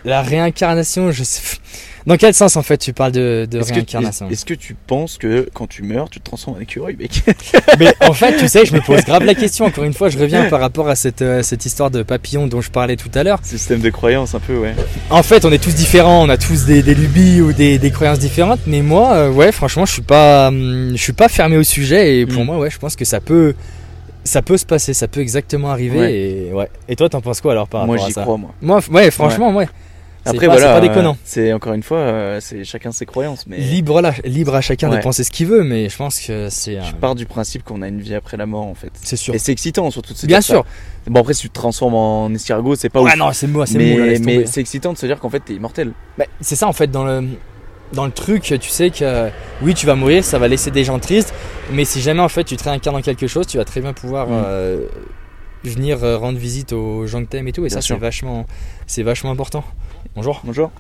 [0.05, 1.59] La réincarnation, je sais.
[2.07, 4.75] Dans quel sens en fait tu parles de, de Est-ce que, réincarnation est-ce que tu
[4.75, 7.23] penses que quand tu meurs, tu te transformes en écureuil, mec?
[7.79, 9.65] Mais en fait, tu sais, je me pose grave la question.
[9.65, 12.61] Encore une fois, je reviens par rapport à cette, euh, cette histoire de papillon dont
[12.61, 13.39] je parlais tout à l'heure.
[13.43, 14.75] Système de croyance, un peu, ouais.
[15.09, 17.91] En fait, on est tous différents, on a tous des, des lubies ou des, des
[17.91, 18.61] croyances différentes.
[18.67, 22.19] Mais moi, euh, ouais, franchement, je suis pas, hum, je suis pas fermé au sujet.
[22.19, 22.47] Et pour Mm.
[22.47, 23.55] moi, ouais, je pense que ça peut,
[24.25, 25.99] ça peut se passer, ça peut exactement arriver.
[25.99, 26.13] Ouais.
[26.15, 26.69] Et ouais.
[26.87, 28.51] Et toi, t'en penses quoi alors par Moi, rapport à j'y ça crois, moi.
[28.61, 29.69] Moi, ouais, franchement, ouais.
[30.27, 30.73] Après, pas, voilà.
[30.75, 31.13] pas déconnant.
[31.13, 33.47] euh, C'est encore une fois, euh, c'est chacun ses croyances.
[33.47, 36.49] Mais Libre, là, libre à chacun de penser ce qu'il veut, mais je pense que
[36.51, 36.79] c'est.
[36.83, 38.91] je pars du principe qu'on a une vie après la mort, en fait.
[39.03, 39.35] C'est sûr.
[39.35, 40.55] Et c'est excitant, surtout de se Bien dire ça.
[40.55, 40.65] sûr.
[41.07, 43.19] Bon, après, si tu te transformes en escargot, c'est pas Ouais, ouf.
[43.19, 45.93] non, c'est moi, c'est mais mais c'est excitant de se dire qu'en fait, t'es immortel.
[46.19, 47.25] Bah, c'est ça en fait dans le
[47.93, 49.29] dans le truc, tu sais que
[49.63, 51.33] oui, tu vas mourir, ça va laisser des gens tristes,
[51.71, 53.93] mais si jamais en fait tu te réincarnes dans quelque chose, tu vas très bien
[53.93, 54.43] pouvoir Mm.
[54.47, 54.87] euh,
[55.63, 58.47] venir rendre visite aux gens que t'aimes et tout, et Bien ça c'est vachement
[58.87, 59.65] c'est vachement important.
[60.17, 60.41] Bonjour.
[60.45, 60.71] Bonjour.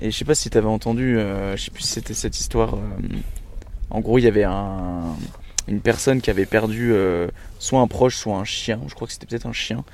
[0.00, 2.74] Et je sais pas si t'avais entendu, euh, je sais plus si c'était cette histoire.
[2.74, 2.78] euh,
[3.90, 5.14] en gros, il y avait un,
[5.68, 8.80] une personne qui avait perdu euh, soit un proche, soit un chien.
[8.88, 9.84] Je crois que c'était peut-être un chien.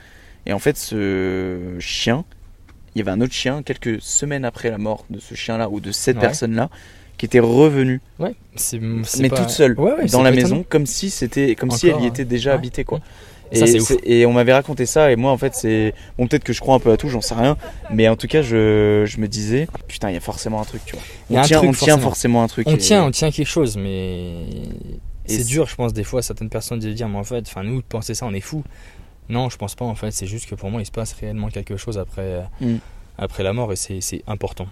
[0.47, 2.25] Et en fait, ce chien,
[2.95, 5.81] il y avait un autre chien quelques semaines après la mort de ce chien-là ou
[5.81, 6.23] de cette Ouais.
[6.23, 6.69] personne-là
[7.17, 8.35] qui était revenu, Ouais,
[9.21, 12.07] mais pas- toute seule, Ouais, dans la maison, comme si c'était, comme si elle y
[12.07, 12.57] était déjà ouais.
[12.57, 12.99] habitée, quoi.
[13.53, 13.93] Et ça, c'est ouf.
[14.05, 16.75] et on m'avait raconté ça et moi en fait c'est bon peut-être que je crois
[16.75, 17.57] un peu à tout j'en sais rien
[17.91, 20.81] mais en tout cas je, je me disais putain il y a forcément un truc
[20.87, 22.43] tu vois Il y a on un tient, truc, on tient forcément.
[22.43, 24.33] un truc On et- tient, on tient quelque chose, mais
[25.27, 27.77] c'est dur, je pense, des fois, certaines personnes de dire, mais en fait, enfin, nous,
[27.81, 28.65] de penser ça, on est fou.
[29.29, 31.49] Non, je pense pas, en fait, c'est juste que pour moi, il se passe réellement
[31.49, 32.75] quelque chose après, Mm.
[33.19, 34.67] après la mort, et c'est c'est important.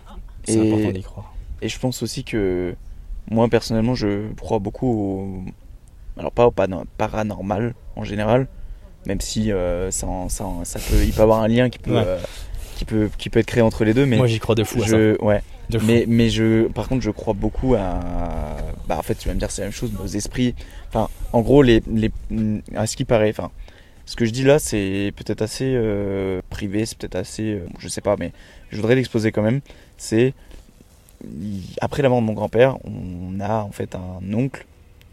[0.44, 1.32] C'est Et- important d'y croire.
[1.62, 2.74] Et je pense aussi que
[3.30, 5.44] moi personnellement je crois beaucoup au...
[6.18, 6.50] Alors pas au
[6.98, 8.48] paranormal en général,
[9.06, 12.04] même si euh, ça, peut, il peut avoir un lien qui peut, Ouais.
[12.06, 12.18] euh,
[12.76, 14.82] qui peut, qui peut être créé entre les deux, mais Moi, j'y crois de fou
[14.82, 14.96] à ça.
[14.96, 15.42] ouais.
[15.70, 15.86] De fou.
[15.86, 18.00] Mais, mais je, par contre, je crois beaucoup à.
[18.88, 20.54] Bah, en fait, tu vas me dire, c'est la même chose, nos esprits.
[20.88, 22.10] Enfin, en gros, les, les,
[22.74, 23.30] à ce qui paraît.
[23.30, 23.50] Enfin,
[24.04, 27.60] ce que je dis là, c'est peut-être assez euh, privé, c'est peut-être assez.
[27.78, 28.32] je sais pas, mais
[28.70, 29.60] je voudrais l'exposer quand même.
[29.96, 30.34] C'est.
[31.80, 34.64] Après la mort de mon grand-père, on a en fait un oncle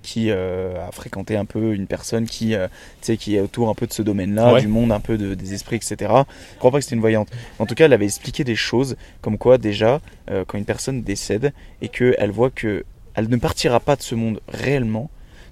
[0.08, 2.68] qui euh, a fréquenté un peu une personne qui, euh,
[3.02, 4.62] qui est autour un peu de ce domaine-là, Ouais.
[4.62, 5.96] du monde un peu de, des esprits, etc.
[6.00, 7.28] Je crois pas que c'était une voyante.
[7.60, 10.00] En tout cas, elle avait expliqué des choses comme quoi déjà,
[10.32, 14.16] euh, quand une personne décède et qu'elle voit que elle ne partira pas de ce
[14.16, 15.10] monde réellement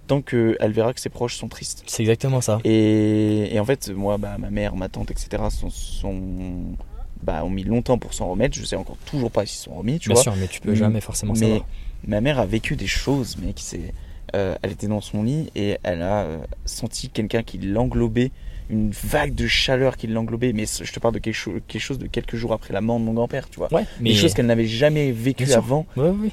[0.08, 1.84] tant qu'elle verra que ses proches sont tristes.
[1.88, 2.60] C'est exactement ça.
[2.64, 5.44] Et, et en fait, moi, bah, ma mère, ma tante, etc.
[5.50, 6.76] Sont, sont-
[7.24, 8.56] bah, ont mis longtemps pour s'en remettre.
[8.56, 10.22] Je sais encore toujours pas s'ils sont remis, tu Bien vois.
[10.24, 10.76] sûr, mais tu peux Mm.
[10.76, 11.66] jamais forcément Mais savoir.
[12.08, 13.56] ma mère a vécu des choses, mec.
[13.60, 13.94] C'est,
[14.36, 18.32] euh, elle était dans son lit et elle a euh, senti quelqu'un qui l'englobait,
[18.70, 20.52] une vague de chaleur qui l'englobait.
[20.54, 23.00] Mais je te parle de quelque, chose quelque chose de quelques jours après la mort
[23.00, 23.74] de mon grand-père, tu vois.
[23.74, 25.86] Ouais, mais Des choses qu'elle n'avait jamais vécues avant.
[25.96, 26.30] Ouais, ouais.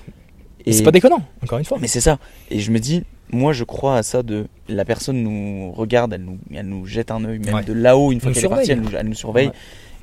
[0.66, 1.78] Et c'est pas déconnant, encore une fois.
[1.80, 2.18] mais c'est ça.
[2.50, 6.22] Et je me dis, moi, je crois à ça de la personne nous regarde, elle
[6.22, 8.80] nous, elle nous jette un œil, même de là-haut, une fois qu'elle est partie, elle
[8.80, 9.50] nous, elle nous surveille.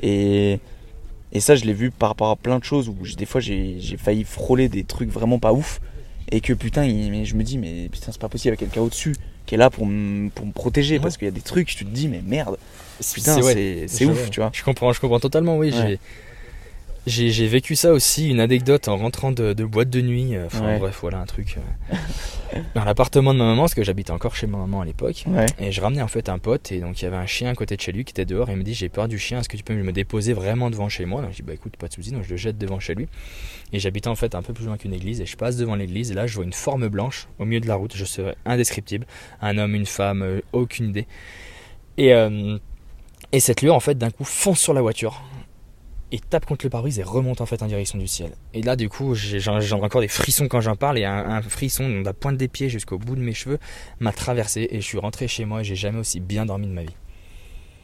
[0.01, 0.59] Et,
[1.31, 3.79] et ça, je l'ai vu par rapport à plein de choses où des fois j'ai
[3.97, 5.79] failli frôler des trucs vraiment pas ouf.
[6.31, 8.63] Et que putain, il- mais je me dis, mais putain, c'est pas possible, il y
[8.63, 9.15] a quelqu'un au-dessus
[9.45, 10.95] qui est là pour me pour me protéger.
[10.97, 11.01] Ouais.
[11.01, 12.57] Parce qu'il y a des trucs, tu te dis, mais merde,
[13.13, 13.85] putain, C'est- ouais.
[13.87, 14.51] Je- ouf, tu vois.
[14.53, 15.71] Je comprends, je comprends totalement, oui.
[15.71, 15.99] J'ai,
[17.07, 20.35] j'ai, vécu ça aussi, une anecdote en rentrant de, de boîte de nuit.
[20.35, 20.79] euh, Enfin, Ouais.
[20.79, 21.57] bref, voilà un truc.
[21.93, 21.97] euh,
[22.75, 25.23] dans l'appartement de ma maman, parce que j'habitais encore chez ma maman à l'époque.
[25.27, 25.45] Ouais.
[25.59, 27.55] Et je ramenais en fait un pote, et donc il y avait un chien à
[27.55, 28.49] côté de chez lui qui était dehors.
[28.49, 30.69] Et il me dit J'ai peur du chien, est-ce que tu peux me déposer vraiment
[30.69, 31.21] devant chez moi?
[31.21, 33.07] Donc je dis Bah écoute, pas de soucis, donc je le jette devant chez lui.
[33.73, 36.11] Et j'habitais en fait un peu plus loin qu'une église, et je passe devant l'église,
[36.11, 39.05] et là je vois une forme blanche au milieu de la route, je serais indescriptible.
[39.41, 41.07] Un homme, une femme, euh, aucune idée.
[41.97, 42.57] Et, euh,
[43.31, 45.21] et cette lueur en fait d'un coup fonce sur la voiture.
[46.11, 48.31] Et tape contre le pare-brise et remonte en fait en direction du ciel.
[48.55, 50.97] Et là, du coup, j'ai encore des frissons quand j'en parle.
[50.97, 53.59] Et un, un frisson de la pointe des pieds jusqu'au bout de mes cheveux
[53.99, 54.67] m'a traversé.
[54.71, 56.95] Et je suis rentré chez moi et j'ai jamais aussi bien dormi de ma vie.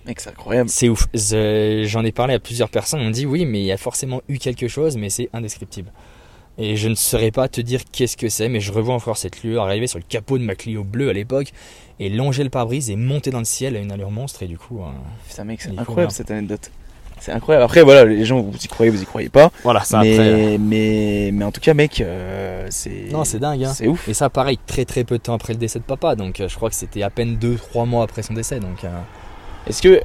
[0.07, 0.69] Mec, c'est incroyable.
[0.69, 1.07] C'est ouf.
[1.13, 3.01] Je- J'en ai parlé à plusieurs personnes.
[3.01, 5.91] On dit oui, mais il y a forcément eu quelque chose, mais c'est indescriptible.
[6.57, 9.43] Et je ne saurais pas te dire qu'est-ce que c'est, mais je revois encore cette
[9.43, 11.51] lueur arriver sur le capot de ma Clio bleue à l'époque
[11.99, 14.41] et longer le pare-brise et monter dans le ciel à une allure monstre.
[14.41, 14.85] Et du coup, euh,
[15.27, 16.71] Putain, mec, c'est incroyable cette anecdote.
[17.25, 17.63] C'est incroyable.
[17.63, 19.49] Après, voilà, les gens, vous y croyez, vous y croyez pas.
[19.63, 20.57] voilà, ça mais, après.
[20.59, 23.07] mais, mais en tout cas, mec, euh, c'est.
[23.11, 23.63] Non, c'est dingue.
[23.63, 23.73] Hein.
[23.73, 24.07] C'est ouf.
[24.07, 26.15] Et ça, pareil, très très peu de temps après le décès de papa.
[26.15, 28.59] Donc, euh, je crois que c'était à peine 2-3 mois après son décès.
[28.59, 28.89] Donc, euh,
[29.65, 30.01] Est-ce que.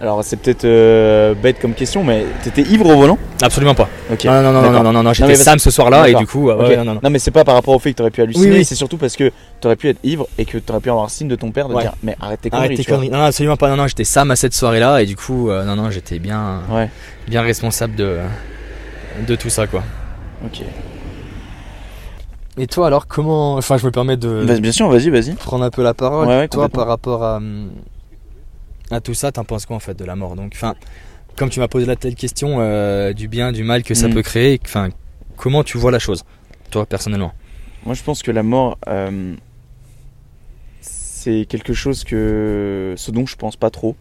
[0.00, 3.18] Alors, c'est peut-être euh, bête comme question, mais t'étais ivre au volant?
[3.42, 3.88] Absolument pas.
[4.24, 6.68] Non, non, non, non, non, non, j'étais Sam ce soir-là et du coup, euh, Ok.
[6.68, 7.10] ouais, non, non, non.
[7.10, 8.64] mais c'est pas par rapport au fait que t'aurais pu halluciner, Oui, oui.
[8.64, 11.26] c'est surtout parce que t'aurais pu être ivre et que t'aurais pu avoir un signe
[11.26, 11.82] de ton père de Ouais.
[11.82, 12.66] dire Mais arrête tes conneries.
[12.66, 13.10] Arrête tes conneries.
[13.10, 13.68] Non, non, absolument pas.
[13.70, 16.60] Non, non, j'étais Sam à cette soirée-là et du coup, euh, non, non, j'étais bien,
[16.70, 16.88] Ouais,
[17.26, 18.18] bien responsable de,
[19.26, 19.82] de tout ça, quoi.
[20.44, 20.62] ok.
[22.60, 23.54] Et toi, alors, comment.
[23.54, 25.34] Enfin, je me permets de Bah, bien sûr, vas-y, vas-y.
[25.34, 26.26] prendre un peu la parole.
[26.28, 27.70] Ouais, ouais, toi, par rapport à, hum,
[28.90, 30.74] à tout ça, t'en penses quoi en fait de la mort Donc, enfin,
[31.36, 34.14] comme tu m'as posé la telle question euh, du bien, du mal que ça Mm.
[34.14, 34.88] peut créer, enfin,
[35.36, 36.24] comment tu vois la chose,
[36.70, 37.32] toi, personnellement?
[37.84, 39.34] Moi, je pense que la mort, euh,
[40.80, 42.94] c'est quelque chose que.
[42.96, 43.96] ce dont je pense pas trop.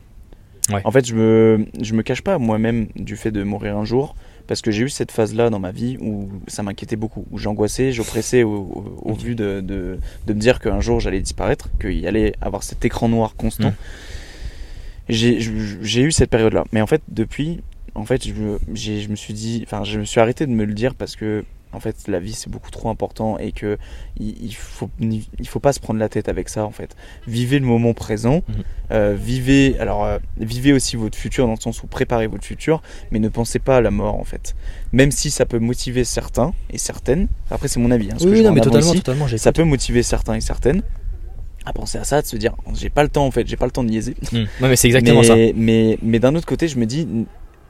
[0.70, 0.82] Ouais.
[0.84, 4.16] En fait, je me, je me cache pas moi-même du fait de mourir un jour,
[4.48, 7.92] parce que j'ai eu cette phase-là dans ma vie où ça m'inquiétait beaucoup, où j'angoissais,
[7.94, 11.98] j'oppressais au, au- au vu de, de, de me dire qu'un jour j'allais disparaître, qu'il
[12.00, 13.70] y allait avoir cet écran noir constant.
[13.70, 13.76] Mm.
[15.10, 16.64] J'ai eu cette période-là.
[16.72, 17.62] Mais en fait, depuis,
[17.96, 20.52] en fait, je, me- j'ai- je me suis dit, enfin, je me suis arrêté de
[20.52, 21.44] me le dire parce que,
[21.74, 23.78] en fait, la vie c'est beaucoup trop important et que
[24.20, 26.96] il, il faut, il faut pas se prendre la tête avec ça, en fait.
[27.28, 28.56] Vivez le moment présent, Mhm.
[28.92, 32.82] euh, vivez, alors, euh, vivez aussi votre futur dans le sens où préparez votre futur,
[33.12, 34.56] mais ne pensez pas à la mort, en fait.
[34.94, 37.28] Même si ça peut motiver certains et certaines.
[37.52, 38.12] Après, c'est mon avis.
[38.12, 39.28] Hein, ce que Oui, je non, mais totalement, ici totalement.
[39.38, 40.82] ça peut motiver certains et certaines
[41.68, 43.66] à penser à ça, de se dire j'ai pas le temps en fait, j'ai pas
[43.66, 44.16] le temps de niaiser.
[44.32, 45.36] Non, mais c'est exactement mais, ça.
[45.56, 47.08] Mais, mais d'un autre côté, je me dis,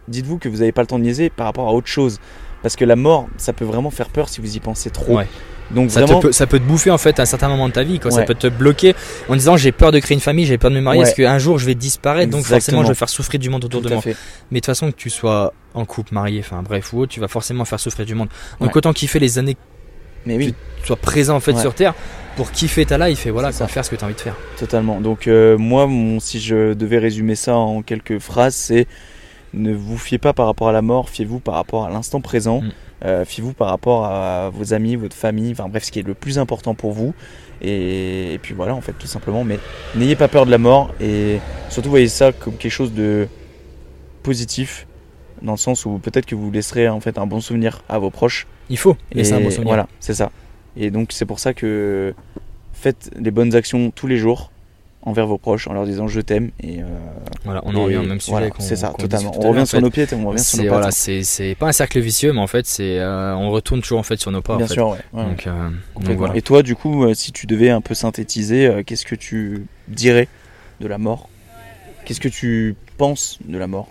[0.07, 2.19] dites-vous que vous avez pas le temps de niaiser par rapport à autre chose.
[2.61, 5.17] Parce que la mort, ça peut vraiment faire peur si vous y pensez trop.
[5.17, 5.27] Ouais.
[5.71, 7.67] Donc Ça, vraiment, te peut, ça peut te bouffer en fait à un certain moment
[7.67, 7.99] de ta vie.
[7.99, 8.11] Quoi.
[8.11, 8.95] Ça peut te bloquer
[9.27, 11.39] en disant j'ai peur de créer une famille, j'ai peur de me marier parce qu'un
[11.39, 13.93] jour je vais disparaître, donc forcément je vais faire souffrir du monde autour tout de
[13.93, 14.01] moi.
[14.01, 14.15] fait.
[14.51, 17.19] Mais de toute façon que tu sois en couple, marié, enfin bref ou autre, tu
[17.19, 18.29] vas forcément faire souffrir du monde.
[18.61, 19.57] Donc autant kiffer les années
[20.25, 21.61] Mais oui, que tu sois présent en fait Ouais.
[21.61, 21.93] sur Terre
[22.35, 24.35] pour kiffer ta life et voilà quoi, faire ce que tu as envie de faire.
[24.59, 24.99] totalement.
[25.01, 28.87] Donc euh, moi, mon- si je devais résumer ça en quelques phrases, c'est
[29.53, 32.61] ne vous fiez pas par rapport à la mort, fiez-vous par rapport à l'instant présent.
[32.61, 32.71] Mm.
[33.05, 36.13] Euh, fiez-vous par rapport à vos amis, votre famille, enfin bref, ce qui est le
[36.15, 37.13] plus important pour vous.
[37.61, 39.43] Et, et puis voilà, en fait, tout simplement.
[39.43, 39.59] Mais
[39.95, 43.27] n'ayez pas peur de la mort et surtout voyez ça comme quelque chose de
[44.23, 44.87] positif,
[45.41, 48.09] dans le sens où peut-être que vous laisserez en fait un bon souvenir à vos
[48.09, 48.47] proches.
[48.69, 49.67] Il faut Et laisser un bon souvenir.
[49.67, 50.31] voilà, c'est ça.
[50.75, 52.13] Et donc c'est pour ça que
[52.73, 54.51] faites les bonnes actions tous les jours
[55.01, 56.85] envers vos proches en leur disant je t'aime et euh,
[57.45, 59.79] Voilà, on en revient au même sujet voilà, c'est ça totalement on revient en sur
[59.81, 62.65] nos pieds on revient sur nos voilà, c'est pas un cercle vicieux, mais en fait
[62.65, 64.55] c'est euh, on retourne toujours en fait sur nos pas.
[64.55, 64.73] en bien fait.
[64.73, 65.23] sûr ouais, ouais.
[65.23, 65.69] Donc, euh,
[66.01, 66.35] donc voilà.
[66.35, 70.27] et toi du coup si tu devais un peu synthétiser qu'est-ce que tu dirais
[70.81, 71.29] de la mort?
[72.05, 73.87] Qu'est-ce que tu penses de la mort?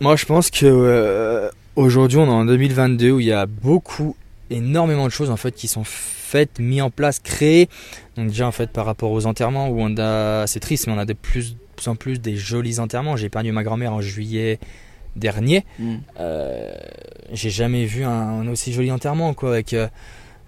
[0.00, 4.14] Moi, je pense que euh, aujourd'hui, on est en 2022 où il y a beaucoup,
[4.50, 7.68] énormément de choses en fait qui sont faites, mis en place, créées.
[8.16, 10.98] Donc déjà en fait par rapport aux enterrements où on a, c'est triste, mais on
[10.98, 11.56] a de plus,
[11.86, 13.16] en plus des jolis enterrements.
[13.16, 14.58] J'ai perdu ma grand-mère en juillet
[15.16, 15.64] dernier.
[16.20, 16.70] Euh,
[17.32, 19.88] j'ai jamais vu un, un aussi joli enterrement quoi avec euh,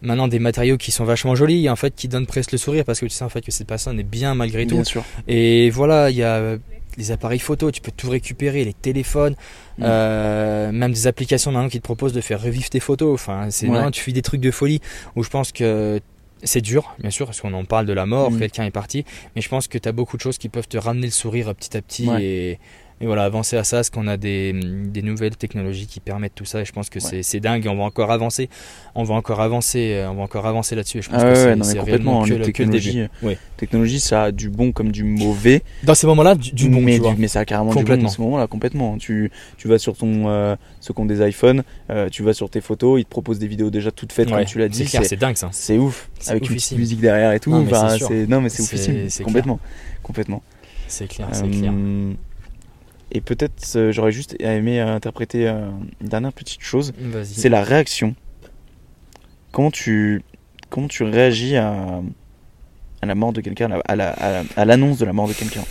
[0.00, 2.84] maintenant des matériaux qui sont vachement jolis et en fait qui donnent presque le sourire
[2.84, 5.02] parce que tu sais en fait que cette personne est bien malgré tout bien sûr
[5.26, 6.56] et voilà, il y a
[6.96, 9.34] les appareils photo, tu peux tout récupérer, les téléphones,
[9.78, 9.82] Mm.
[9.86, 13.14] euh, même des applications maintenant qui te proposent de faire revivre tes photos.
[13.14, 13.90] Enfin, c'est Ouais.
[13.90, 14.80] tu fais des trucs de folie
[15.16, 16.00] où je pense que
[16.42, 18.38] c'est dur, bien sûr, parce qu'on en parle de la mort, Mm.
[18.38, 19.04] quelqu'un est parti,
[19.36, 21.54] mais je pense que tu as beaucoup de choses qui peuvent te ramener le sourire
[21.54, 22.22] petit à petit Ouais.
[22.24, 22.58] et,
[23.00, 26.44] et voilà, avancer à ça, parce qu'on a des, des nouvelles technologies qui permettent tout
[26.44, 26.60] ça?
[26.60, 27.22] Et je pense que Ouais.
[27.22, 28.50] c'est- dingue et on va encore avancer,
[28.94, 31.54] on va encore avancer, euh, on va encore avancer là-dessus et je pense ah que
[31.58, 33.08] ouais, c'est complètement que, le- que le début.
[33.22, 33.38] Ouais.
[33.56, 36.96] technologie ça a du bon comme du mauvais Dans ces moments-là, du, du bon, mais,
[36.96, 37.14] tu vois.
[37.14, 38.04] du- mais ça a carrément du bon Complètement.
[38.04, 38.98] dans ce moment-là, complètement.
[38.98, 42.50] Tu, tu vas sur ton, euh, ceux qui ont des iPhones, euh, tu vas sur
[42.50, 44.86] tes photos, ils te proposent des vidéos déjà toutes faites, Ouais, comme tu l'as dit.
[44.86, 45.48] C'est dingue ça.
[45.52, 47.50] c'est ouf, avec une petite musique derrière et tout.
[47.50, 49.58] Non, mais c'est oufissime, complètement,
[50.02, 50.42] complètement.
[50.88, 51.72] C'est clair, c'est clair.
[53.12, 55.68] Et peut-être, euh, j'aurais juste aimé interpréter euh,
[56.00, 56.92] une dernière petite chose,
[57.24, 58.14] c'est la réaction.
[59.52, 60.22] Comment tu,
[60.68, 62.02] comment tu réagis à,
[63.02, 65.12] à la mort de quelqu'un, à la- à la- à la- à l'annonce de la
[65.12, 65.62] mort de quelqu'un?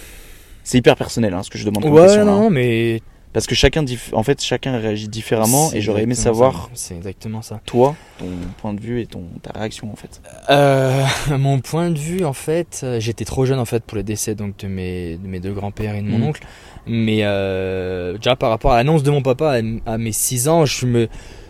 [0.63, 2.49] C'est hyper personnel, hein, ce que je demande comme Ouais, question, là, non, hein.
[2.49, 3.01] mais.
[3.31, 6.69] Parce que chacun, en fait, chacun réagit différemment et j'aurais aimé savoir.
[6.73, 7.61] C'est exactement ça.
[7.65, 8.25] toi, ton
[8.59, 10.19] point de vue et ton ta réaction en fait.
[10.49, 11.03] Euh,
[11.37, 14.33] mon point de vue, en fait, euh, j'étais trop jeune en fait pour le décès
[14.33, 16.23] donc de mes, de mes deux grands-pères et de mon Mhm.
[16.27, 16.41] oncle.
[16.87, 20.65] Mais euh, déjà par rapport à l'annonce de mon papa à, à mes 6 ans,
[20.65, 21.07] je me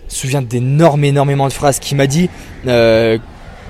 [0.09, 2.29] souviens d'énormes, énormément de phrases qu'il m'a dit.
[2.67, 3.17] Euh,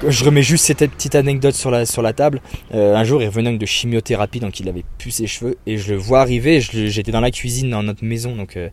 [0.07, 2.41] je remets juste cette petite anecdote sur la, sur la table.
[2.73, 5.93] Euh, un jour, il revenait de chimiothérapie, donc il avait pu ses cheveux, et je
[5.93, 6.61] le vois arriver.
[6.61, 8.69] J'étais dans la cuisine dans notre maison, donc euh,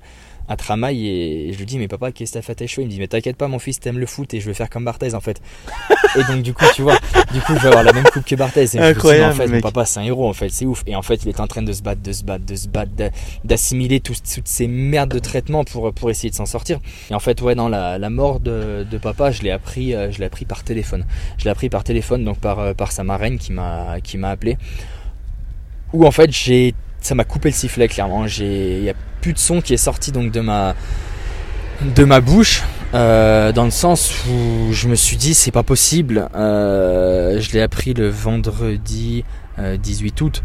[0.49, 2.83] à Tramail, et je lui dis Mais papa, qu'est-ce que t'as fait cheveux?
[2.83, 4.71] Il me dit Mais t'inquiète pas, mon fils, t'aimes le foot, et je veux faire
[4.71, 5.41] comme Barthez en fait.
[6.17, 6.97] et donc, du coup, tu vois,
[7.33, 8.63] du coup, je vais avoir la même coupe que Barthez.
[8.63, 10.49] Et je me dis, Incroyable, Mais en fait, mon papa, c'est un héros, en fait,
[10.51, 10.83] c'est ouf.
[10.87, 12.69] Et en fait, il est en train de se battre, de se battre, de se
[12.69, 13.11] battre, d'a-
[13.45, 16.79] d'assimiler tous- toutes ces merdes de traitement pour, pour essayer de s'en sortir.
[17.11, 20.11] Et en fait, ouais, non, la, la mort de, de papa, je l'ai appris, euh,
[20.13, 21.05] je l'ai appris par téléphone.
[21.39, 24.31] Je l'ai appris par téléphone, donc par, euh, par sa marraine qui m'a, qui m'a
[24.31, 24.57] appelé.
[25.93, 28.27] Où en fait, j'ai, ça m'a coupé le sifflet clairement.
[28.27, 28.93] J'ai,
[29.27, 30.77] plus de son qui est sorti donc de ma,
[31.97, 32.63] de ma bouche.
[32.95, 36.29] euh, dans le sens où je me suis dit c'est pas possible.
[36.37, 39.25] Euh, je l'ai appris le vendredi
[39.59, 40.45] euh, 18 août.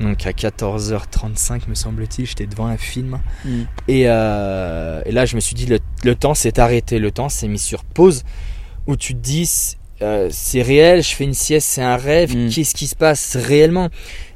[0.00, 3.18] Donc à 14h35 me semble-t-il, j'étais devant un film.
[3.86, 7.28] Et, euh, et là, je me suis dit, le, le temps s'est arrêté, le temps
[7.28, 8.22] s'est mis sur pause,
[8.86, 12.34] où tu te dis, c'est- euh, c'est réel, je fais une sieste, c'est un rêve,
[12.34, 12.48] Mm.
[12.48, 13.90] qu'est-ce qui se passe réellement?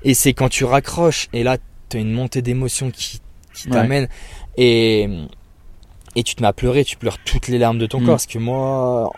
[0.05, 1.57] Et c'est quand tu raccroches, et là,
[1.89, 3.21] tu as une montée d'émotion qui,
[3.57, 3.75] qui Ouais.
[3.75, 4.09] t'amène.
[4.57, 5.09] Et,
[6.15, 8.05] et tu te mets à pleurer, tu pleures toutes les larmes de ton Mm.
[8.05, 8.15] corps.
[8.15, 9.11] Parce que moi,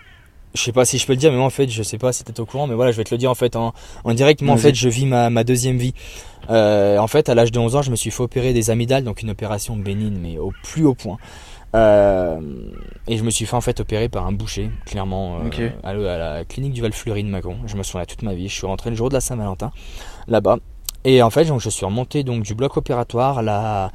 [0.55, 2.13] je sais pas si je peux le dire, mais moi en fait, je sais pas
[2.13, 3.73] si t'es au courant, mais voilà, je vais te le dire en fait en,
[4.05, 4.41] en direct.
[4.43, 5.95] Moi en fait, je vis ma, ma deuxième vie.
[6.51, 9.05] Euh, en fait, à l'âge de 11 ans, je me suis fait opérer des amygdales,
[9.05, 11.19] donc une opération bénigne, mais au plus haut point.
[11.77, 12.41] Euh,
[13.07, 15.95] et je me suis fait en fait opérer par un boucher, clairement, euh, à, à
[15.95, 17.57] la clinique du Val-Fleury de Macon.
[17.67, 18.49] Je me souviens toute ma vie.
[18.49, 19.71] Je suis rentré le jour de la Saint-Valentin,
[20.27, 20.57] là-bas.
[21.05, 23.43] Et en fait, donc, je suis remonté donc du bloc opératoire.
[23.43, 23.93] La,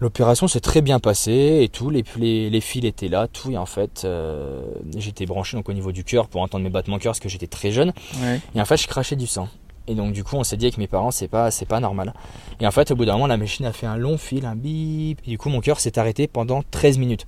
[0.00, 1.90] l'opération s'est très bien passée et tout.
[1.90, 3.50] Les, les, les fils étaient là, tout.
[3.50, 4.62] Et en fait, euh,
[4.96, 7.28] j'étais branché donc au niveau du cœur pour entendre mes battements de cœur parce que
[7.28, 7.92] j'étais très jeune.
[8.22, 8.40] Ouais.
[8.54, 9.48] Et en fait, je crachais du sang.
[9.86, 12.14] Et donc, du coup, on s'est dit avec mes parents, c'est pas, c'est pas normal.
[12.58, 14.56] Et en fait, au bout d'un moment, la machine a fait un long fil, un
[14.56, 15.20] bip.
[15.26, 17.26] Et du coup, mon cœur s'est arrêté pendant 13 minutes.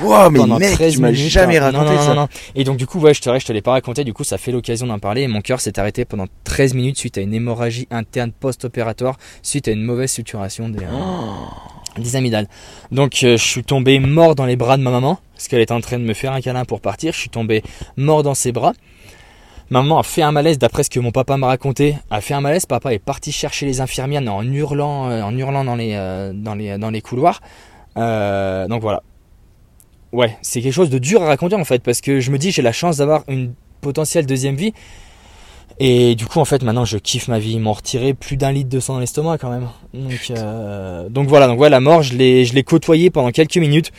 [0.00, 1.70] Quoi, mais pendant mec, 13 tu m'as jamais hein.
[1.70, 2.08] Non, raconté non, ça.
[2.14, 2.28] non, non.
[2.54, 4.04] Et donc, du coup, ouais, je te, je te l'ai pas raconté.
[4.04, 5.22] Du coup, ça fait l'occasion d'en parler.
[5.22, 9.68] Et mon cœur s'est arrêté pendant 13 minutes suite à une hémorragie interne post-opératoire, suite
[9.68, 11.77] à une mauvaise suturation des, euh, Oh.
[12.02, 12.48] Des amygdales.
[12.92, 15.72] Donc euh, je suis tombé mort dans les bras de ma maman parce qu'elle était
[15.72, 17.12] en train de me faire un câlin pour partir.
[17.12, 17.62] Je suis tombé
[17.96, 18.72] mort dans ses bras.
[19.70, 21.96] Ma maman a fait un malaise d'après ce que mon papa m'a raconté.
[22.10, 22.64] A fait un malaise.
[22.66, 26.54] Papa est parti chercher les infirmières en hurlant, euh, en hurlant dans les, euh, dans
[26.54, 27.40] les, dans les couloirs.
[27.96, 29.02] Donc voilà.
[30.12, 32.50] Ouais, c'est quelque chose de dur à raconter en fait parce que je me dis
[32.50, 34.72] j'ai la chance d'avoir une potentielle deuxième vie.
[35.80, 37.52] Et du coup, en fait, maintenant, je kiffe ma vie.
[37.52, 39.68] Ils m'ont retiré plus d'un litre de sang dans l'estomac quand même.
[39.94, 43.56] Donc, euh, donc voilà, donc ouais, la mort, je l'ai, je l'ai côtoyé pendant quelques
[43.58, 43.92] minutes.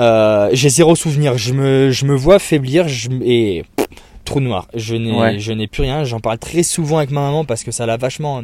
[0.00, 1.36] Euh, j'ai zéro souvenir.
[1.36, 3.86] Je me, je me vois faiblir je, et pff,
[4.24, 4.68] trou noir.
[4.74, 5.38] Je n'ai, Ouais.
[5.40, 6.04] je n'ai plus rien.
[6.04, 8.42] J'en parle très souvent avec ma maman parce que ça l'a vachement,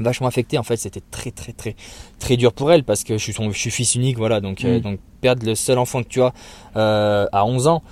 [0.00, 0.58] vachement affecté.
[0.58, 1.76] En fait, c'était très, très, très,
[2.18, 4.40] très dur pour elle parce que je suis son, je suis fils unique, voilà.
[4.40, 4.82] Donc, euh, Mm.
[4.82, 6.32] donc perdre le seul enfant que tu as
[6.76, 7.82] euh, à 11 ans.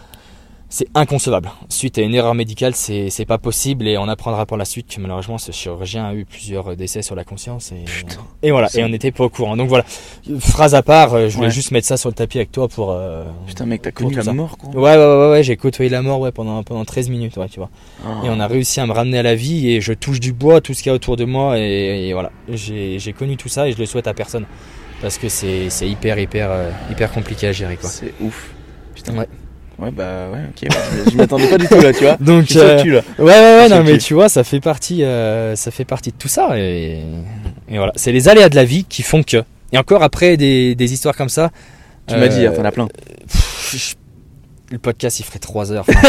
[0.75, 1.51] C'est inconcevable.
[1.69, 4.87] Suite à une erreur médicale, c'est c'est pas possible et on apprendra par la suite
[4.89, 8.17] que malheureusement ce chirurgien a eu plusieurs décès sur la conscience et, Putain.
[8.43, 8.69] et voilà.
[8.69, 9.55] C'est- Et on n'était pas au courant.
[9.55, 9.85] Donc voilà.
[10.41, 11.53] Phrase à part, euh, je voulais Ouais.
[11.53, 12.91] juste mettre ça sur le tapis avec toi pour.
[12.91, 14.33] euh, Putain, mec, t'as connu la ça.
[14.33, 14.71] mort, quoi.
[14.71, 17.59] Ouais, ouais, ouais, ouais, j'ai côtoyé la mort ouais, pendant, pendant 13 minutes, ouais, tu
[17.61, 17.69] vois.
[18.07, 18.23] Ah.
[18.25, 20.63] Et on a réussi à me ramener à la vie et je touche du bois,
[20.63, 22.31] tout ce qu'il y a autour de moi et, et voilà.
[22.49, 24.47] J'ai j'ai connu tout ça et je le souhaite à personne.
[25.03, 27.91] Parce que c'est c'est hyper, hyper, euh, hyper compliqué à gérer, quoi.
[27.91, 28.55] C'est ouf.
[28.95, 29.19] Putain.
[29.19, 29.29] Ouais.
[29.79, 30.63] Ouais, bah ouais, ok.
[30.71, 32.17] ouais, je- m'attendais pas du tout là, tu vois.
[32.21, 33.01] Donc, Je suis euh, cul, là.
[33.19, 36.17] Ouais, ouais, ouais, non, mais tu vois, ça fait partie, euh, ça fait partie de
[36.17, 36.59] tout ça.
[36.59, 37.01] Et,
[37.69, 39.43] et voilà, c'est les aléas de la vie qui font que.
[39.73, 41.51] Et encore après des, des histoires comme ça.
[42.07, 42.87] Tu m'as dit, euh, t'en as plein.
[43.27, 43.95] pff,
[44.73, 45.85] le podcast il ferait 3 heures.
[45.89, 46.01] Enfin,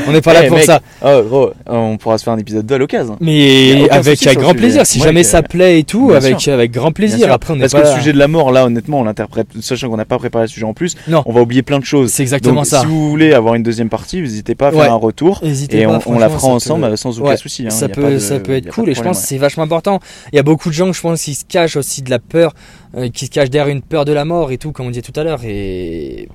[0.08, 0.80] on n'est pas là Eh, pour mec, ça.
[1.04, 3.16] Oh, gros, on pourra se faire un épisode 2 à l'occasion.
[3.20, 4.86] Mais avec grand plaisir.
[4.86, 6.52] Si jamais que- ça plaît et tout, Bien avec, sûr.
[6.52, 7.32] avec grand plaisir.
[7.32, 9.88] Après, on Parce pas que le sujet de la mort, là, honnêtement, on l'interprète, sachant
[9.88, 11.22] qu'on n'a pas préparé le sujet en plus, Non.
[11.26, 12.10] on va oublier plein de choses.
[12.12, 12.80] C'est exactement Donc, ça.
[12.80, 14.86] si vous voulez avoir une deuxième partie, n'hésitez pas à faire Ouais.
[14.88, 15.40] un retour.
[15.42, 17.64] Hésitez Et pas, on, on la fera ensemble peut- euh, sans aucun Ouais, souci.
[17.66, 17.70] hein.
[17.70, 20.00] ça, peut, de- ça peut être cool et je pense que c'est vachement important.
[20.32, 22.52] Il y a beaucoup de gens, je pense, qui se cachent aussi de la peur,
[22.96, 25.02] euh, qui se cachent derrière une peur de la mort et tout, comme on disait
[25.02, 25.40] tout à l'heure.
[25.44, 26.28] Et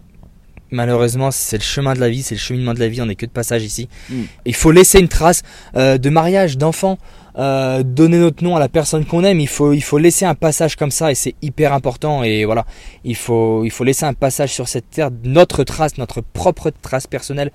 [0.71, 3.15] malheureusement, c'est le chemin de la vie, c'est le cheminement de la vie, on n'est
[3.15, 3.88] que de passage ici.
[4.10, 4.21] Mm.
[4.45, 5.41] Il faut laisser une trace
[5.75, 6.97] euh, de mariage, d'enfant,
[7.38, 9.39] euh, donner notre nom à la personne qu'on aime.
[9.39, 12.23] Il faut, il faut laisser un passage comme ça et c'est hyper important.
[12.23, 12.65] Et voilà,
[13.04, 17.08] il faut, il faut laisser un passage sur cette terre, notre trace, notre propre trace
[17.08, 17.51] personnelle.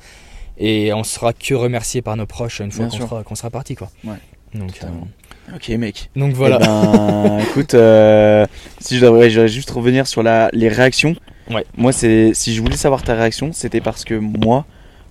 [0.59, 3.91] Et on sera que remercié par nos proches une fois qu'on sera, sera parti, quoi.
[4.05, 4.13] Ouais,
[4.55, 5.09] Donc, totalement.
[5.51, 6.11] euh, Ok, mec.
[6.15, 6.59] donc voilà.
[6.61, 8.47] Eh ben, écoute, euh,
[8.79, 11.17] si je devrais, je juste revenir sur la, les réactions.
[11.51, 11.65] Ouais.
[11.77, 14.65] Moi, c'est, si je voulais savoir ta réaction, c'était parce que moi,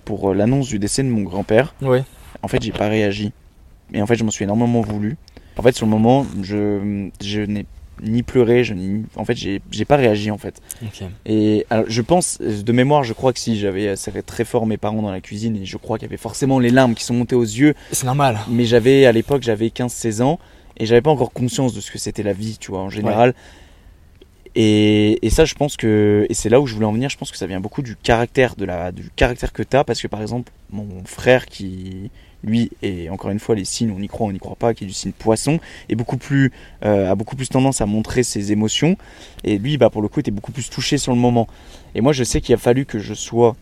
[0.04, 2.02] pour euh, l'annonce du décès de mon grand-père, Ouais.
[2.42, 3.32] en fait, j'ai pas réagi.
[3.92, 5.16] Et en fait, je m'en suis énormément voulu.
[5.56, 7.66] En fait, sur le moment, je, je n'ai
[8.02, 10.62] ni pleuré, je n'ai, en fait, j'ai, j'ai pas réagi en fait.
[11.26, 14.64] Et alors, je pense, de mémoire, je crois que si j'avais euh, serré très fort
[14.66, 17.04] mes parents dans la cuisine, et je crois qu'il y avait forcément les larmes qui
[17.04, 18.38] sont montées aux yeux, C'est normal.
[18.48, 20.38] mais j'avais à l'époque j'avais 15-16 ans
[20.78, 23.34] et j'avais pas encore conscience de ce que c'était la vie tu vois en général
[24.54, 27.30] et, ça je pense que et c'est là où je voulais en venir je pense
[27.30, 30.08] que ça vient beaucoup du caractère de la du caractère que tu as parce que
[30.08, 32.10] par exemple mon frère qui
[32.42, 34.84] lui et encore une fois les signes on y croit on n'y croit pas qui
[34.84, 36.52] est du signe poisson est beaucoup plus
[36.84, 38.96] euh, a beaucoup plus tendance à montrer ses émotions.
[39.44, 41.46] Et lui bah pour le coup était beaucoup plus touché sur le moment.
[41.94, 43.56] Et moi je sais qu'il a fallu que je sois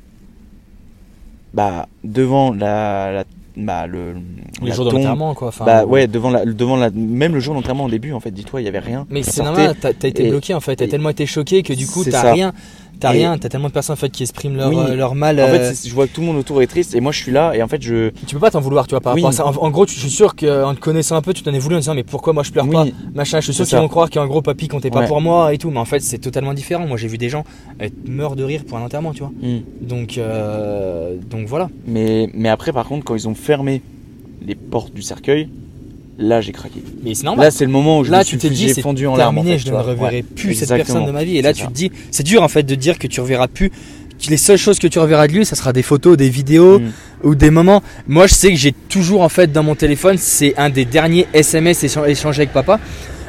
[1.55, 3.25] bah devant la, la
[3.59, 4.15] bah, le
[4.63, 5.49] Les jours de tombe, l'enterrement, quoi.
[5.49, 8.21] Enfin, bah ouais, devant la, devant la, même le jour de l'enterrement au début, en
[8.21, 9.07] fait, dis-toi, il y avait rien.
[9.11, 12.05] Mais c'est normal, t'as été bloqué en fait, t'as tellement été choqué que du coup
[12.05, 12.53] t'as rien,
[13.01, 14.77] t'as rien, t'as tellement de personnes en fait qui expriment leur, Oui.
[14.79, 15.41] euh, leur mal.
[15.41, 17.19] En fait, euh, je vois que tout le monde autour est triste et moi je
[17.23, 18.11] suis là et en fait je.
[18.27, 19.21] tu peux pas t'en vouloir, tu vois, par Oui.
[19.23, 19.47] rapport à ça.
[19.47, 21.59] En, en gros, tu- je suis sûr qu'en te connaissant un peu, tu t'en es
[21.59, 23.41] voulu en disant mais pourquoi moi je pleure pas, machin.
[23.41, 25.07] Je suis sûr qu'ils vont croire qu'il y a un gros papy comptait pas Ouais.
[25.07, 26.87] pour moi et tout, mais en fait c'est totalement différent.
[26.87, 27.45] Moi j'ai vu des gens
[27.81, 29.33] être meurent de rire pour un enterrement, tu vois.
[29.43, 29.61] Hmm.
[29.81, 30.19] Donc
[31.31, 31.69] donc voilà.
[31.87, 33.83] Mais, mais après, par contre, quand ils ont fermé
[34.45, 35.49] les portes du cercueil,
[36.19, 36.83] là j'ai craqué.
[37.05, 37.47] Mais c'est normal.
[37.47, 39.39] Là c'est le moment où je Là, me tu suis dit, fondu en larmes.
[39.39, 41.37] en terminé, fait, je ne reverrai Ouais, plus cette personne de ma vie.
[41.39, 41.69] Et là, tu ça.
[41.69, 43.71] te dis, c'est dur en fait de dire que tu reverras plus.
[44.29, 46.91] Les seules choses que tu reverras de lui, ça sera des photos, des vidéos Mm.
[47.23, 47.83] ou des moments.
[48.09, 51.27] Moi, je sais que j'ai toujours en fait dans mon téléphone, c'est un des derniers
[51.33, 52.81] SMS échan- échangés avec papa.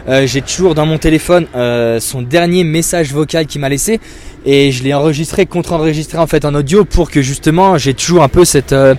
[0.08, 4.00] Euh, j'ai toujours dans mon téléphone euh, son dernier message vocal qu'il m'a laissé
[4.46, 8.30] et je l'ai enregistré, contre-enregistré en fait en audio pour que justement j'ai toujours un
[8.30, 8.96] peu cette euh,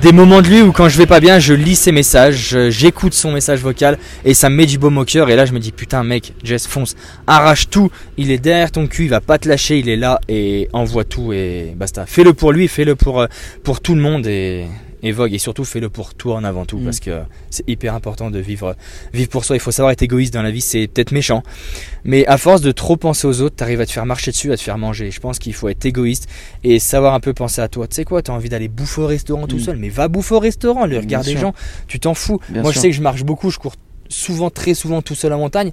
[0.00, 3.14] des moments de lui où quand je vais pas bien, je lis ses messages, j'écoute
[3.14, 5.30] son message vocal et ça me met du baume au cœur.
[5.30, 6.94] Et là je me dis putain mec, Jess fonce,
[7.26, 10.20] arrache tout, il est derrière ton cul, il va pas te lâcher, il est là
[10.28, 12.06] et envoie tout et basta.
[12.06, 13.26] Fais-le pour lui, fais-le pour euh,
[13.62, 14.66] pour tout le monde et
[15.04, 16.84] et Vogue et surtout fais-le pour toi en avant tout Mm.
[16.84, 18.74] parce que c'est hyper important de vivre
[19.12, 19.54] vivre pour soi.
[19.54, 21.42] Il faut savoir être égoïste dans la vie, c'est peut-être méchant,
[22.02, 24.56] mais à force de trop penser aux autres, t'arrives à te faire marcher dessus, à
[24.56, 25.10] te faire manger.
[25.12, 26.26] Je pense qu'il faut être égoïste
[26.64, 27.86] et savoir un peu penser à toi.
[27.86, 29.60] Tu sais quoi, t'as envie d'aller bouffer au restaurant tout Mm.
[29.60, 31.54] seul, mais va bouffer au restaurant, le regard des gens,
[31.86, 32.40] tu t'en fous.
[32.48, 32.78] Bien Moi, sûr.
[32.78, 33.74] je sais que je marche beaucoup, je cours
[34.08, 35.72] souvent, très souvent tout seul en montagne.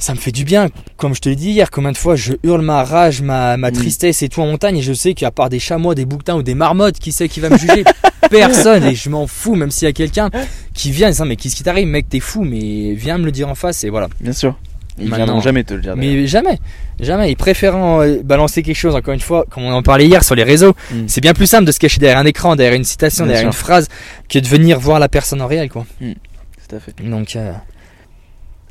[0.00, 2.34] Ça me fait du bien, comme je te l'ai dit hier, combien de fois je
[2.44, 3.74] hurle ma rage, ma, ma Mm.
[3.74, 6.42] tristesse et tout en montagne et je sais qu'à part des chamois, des bouquetins ou
[6.44, 7.82] des marmottes, qui sait qui va me juger
[8.30, 10.30] Personne et je m'en fous, même s'il y a quelqu'un
[10.74, 13.32] qui vient et dit mais qu'est-ce qui t'arrive mec, t'es fou, mais viens me le
[13.32, 14.08] dire en face et voilà.
[14.20, 14.54] Bien sûr.
[15.00, 15.96] Ils viendront jamais te le dire.
[15.96, 16.58] Mais jamais,
[17.00, 17.30] jamais.
[17.30, 20.34] Ils préfèrent euh, balancer quelque chose, encore une fois, comme on en parlait hier sur
[20.34, 20.74] les réseaux.
[20.92, 21.04] Mm.
[21.06, 23.52] C'est bien plus simple de se cacher derrière un écran, derrière une citation, Bien derrière
[23.52, 23.60] sûr.
[23.60, 23.88] une phrase,
[24.28, 25.86] que de venir voir la personne en réel, quoi.
[26.00, 26.94] Tout à fait.
[27.02, 27.52] Donc, euh,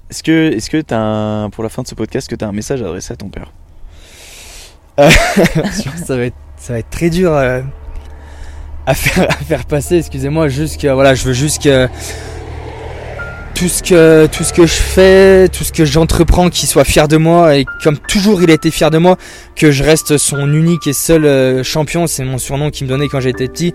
[0.10, 2.54] Est-ce que, est-ce que t'as un, pour la fin de ce podcast, que t'as un
[2.54, 3.52] message à adresser à ton père?
[6.06, 7.62] Ça va être, ça va être très dur euh,
[8.88, 9.98] à faire, à faire passer.
[9.98, 11.88] Excusez-moi, juste que, voilà, je veux juste que
[13.54, 17.08] tout ce que, tout ce que je fais, tout ce que j'entreprends, qu'il soit fier
[17.08, 19.18] de moi et comme toujours il a été fier de moi,
[19.56, 22.08] que je reste son unique et seul euh, champion.
[22.08, 23.74] C'est mon surnom qu'il me donnait quand j'étais petit.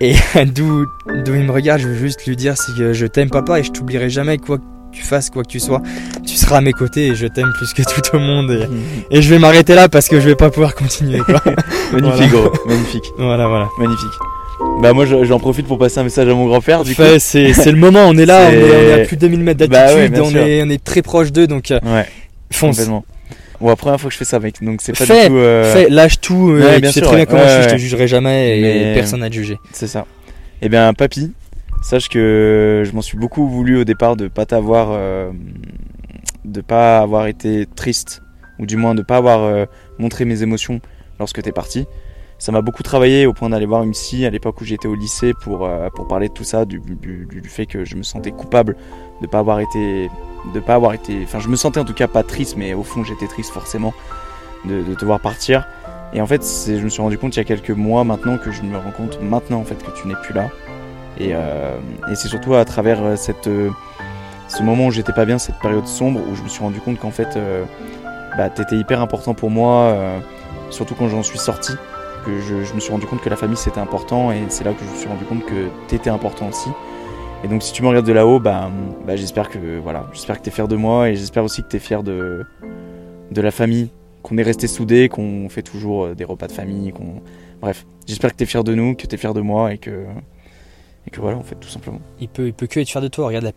[0.00, 0.86] Et d'où,
[1.24, 3.64] d'où il me regarde, je veux juste lui dire c'est que je t'aime papa et
[3.64, 4.58] je t'oublierai jamais quoi
[4.96, 5.82] tu fasses, quoi que tu sois.
[6.26, 8.68] Tu seras à mes côtés et je t'aime plus que tout au monde.
[9.10, 11.18] Et, et je vais m'arrêter là parce que je vais pas pouvoir continuer.
[11.20, 11.40] Quoi.
[11.92, 12.50] Magnifique, gros.
[12.66, 13.04] Magnifique.
[13.18, 13.68] voilà, voilà.
[13.78, 14.12] Magnifique.
[14.80, 17.02] Bah moi je- j'en profite pour passer un message à mon grand-père du coup.
[17.02, 19.20] Fait, c'est, c'est le moment, on est là, on est, on est à plus de
[19.22, 22.06] 2000 mètres Bah ouais, d'altitude, on, est, on est très proche d'eux, donc euh, Ouais,
[22.50, 22.76] fonce.
[22.76, 23.04] complètement.
[23.60, 25.36] Bon, la première fois que je fais ça mec, donc c'est pas Fais, du tout...
[25.36, 27.62] euh, Fais, lâche tout, euh, ouais, tu bien sais sûr, très bien comment je suis,
[27.64, 29.58] je te jugerai jamais et Mais- personne n'a te juger.
[29.72, 30.06] C'est ça.
[30.62, 31.32] Eh bien, papy,
[31.86, 35.30] sache que je m'en suis beaucoup voulu au départ de pas t'avoir, euh,
[36.44, 38.22] de pas avoir été triste,
[38.58, 39.66] ou du moins de pas avoir euh,
[40.00, 40.80] montré mes émotions
[41.20, 41.86] lorsque t'es parti.
[42.38, 44.96] Ça m'a beaucoup travaillé au point d'aller voir une psy à l'époque où j'étais au
[44.96, 48.32] lycée pour, euh, pour parler de tout ça, du, du, fait que je me sentais
[48.32, 48.76] coupable
[49.22, 50.10] de pas avoir été,
[50.54, 52.82] de pas avoir été, enfin je me sentais en tout cas pas triste, mais au
[52.82, 53.94] fond j'étais triste forcément
[54.64, 55.68] de, de te voir partir.
[56.12, 58.50] Et en fait, je me suis rendu compte il y a quelques mois maintenant que
[58.50, 60.50] je me rends compte maintenant en fait que tu n'es plus là.
[61.18, 61.78] Et, euh,
[62.10, 63.70] et c'est surtout à travers euh, euh,
[64.48, 66.98] ce moment où j'étais pas bien, cette période sombre, où je me suis rendu compte
[66.98, 67.38] qu'en fait,
[68.36, 69.96] bah, t'étais hyper important pour moi,
[70.70, 71.72] surtout quand j'en suis sorti,
[72.24, 74.84] que je, me suis rendu compte que la famille c'était important, et c'est là que
[74.84, 76.68] je me suis rendu compte que t'étais important aussi.
[77.42, 78.70] Et donc si tu me regardes de là-haut, bah,
[79.04, 81.80] bah, j'espère que voilà, j'espère que t'es fier de moi, et j'espère aussi que t'es
[81.80, 82.46] fier de,
[83.32, 83.90] de la famille,
[84.22, 87.20] qu'on est resté soudés, qu'on fait toujours des repas de famille, qu'on
[87.60, 90.04] bref, j'espère que t'es fier de nous, que t'es fier de moi, et que
[91.06, 92.00] et que voilà, en fait, tout simplement.
[92.20, 93.28] Il peut, il peut que être fier de toi.
[93.28, 93.52] Regarde la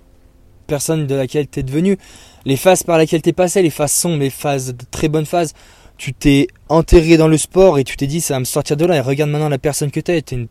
[0.67, 1.97] personne de laquelle t'es devenu,
[2.45, 5.53] les phases par lesquelles t'es passé, les phases sombres, les phases de très bonnes phases.
[5.97, 8.85] Tu t'es enterré dans le sport et tu t'es dit ça va me sortir de
[8.85, 8.97] là.
[8.97, 9.99] Et regarde maintenant la personne que.
[9.99, 10.47] T'es une,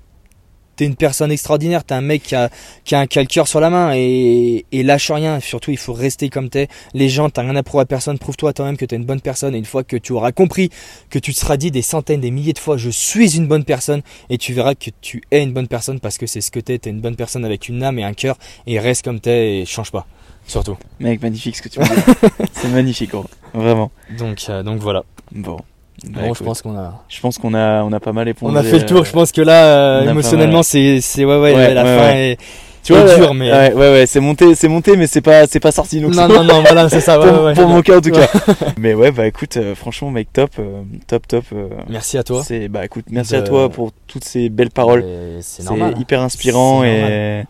[0.78, 1.84] t'es une personne extraordinaire.
[1.84, 2.48] T'es un mec qui a,
[2.84, 5.40] qui a un qui a le cœur sur la main et, et lâche rien.
[5.40, 6.68] Surtout, il faut rester comme t'es.
[6.94, 8.18] Les gens, t'as rien à prouver à personne.
[8.18, 9.54] Prouve-toi toi-même que t'es une bonne personne.
[9.54, 10.70] Et une fois que tu auras compris,
[11.10, 13.64] que tu te seras dit des centaines, des milliers de fois, je suis une bonne
[13.64, 16.60] personne, et tu verras que tu es une bonne personne parce que c'est ce que
[16.60, 16.78] t'es.
[16.78, 19.66] T'es une bonne personne avec une âme et un cœur et reste comme t'es et
[19.66, 20.06] change pas.
[20.46, 20.78] Surtout.
[21.00, 22.50] Mec, magnifique ce que tu me dis.
[22.52, 23.26] c'est magnifique, gros.
[23.52, 23.90] Vraiment.
[24.16, 25.04] Donc, euh, donc voilà.
[25.32, 25.58] Bon.
[26.06, 28.52] Bah, Bon, je pense qu'on a, je pense qu'on a, on a pas mal éponge.
[28.52, 29.04] on a fait le tour.
[29.04, 29.64] Je pense que là,
[30.00, 32.38] euh, émotionnellement, c'est, c'est ouais, ouais, Ouais, la ouais, fin est.
[32.84, 35.58] tu vois, dur, mais- ouais, ouais, ouais, c'est monté, c'est monté, mais c'est pas, c'est
[35.60, 36.00] pas sorti.
[36.00, 37.18] Donc Non, non, non, voilà, c'est ça.
[37.18, 38.28] pour, Ouais, mon cas en tout cas.
[38.78, 41.44] mais ouais, bah écoute, euh, franchement, mec, top, euh, top, top.
[41.52, 42.42] euh, Merci à toi.
[42.44, 45.04] C'est, bah écoute, merci De- à toi pour toutes ces belles paroles.
[45.40, 45.94] C'est normal.
[45.98, 47.44] hyper inspirant et,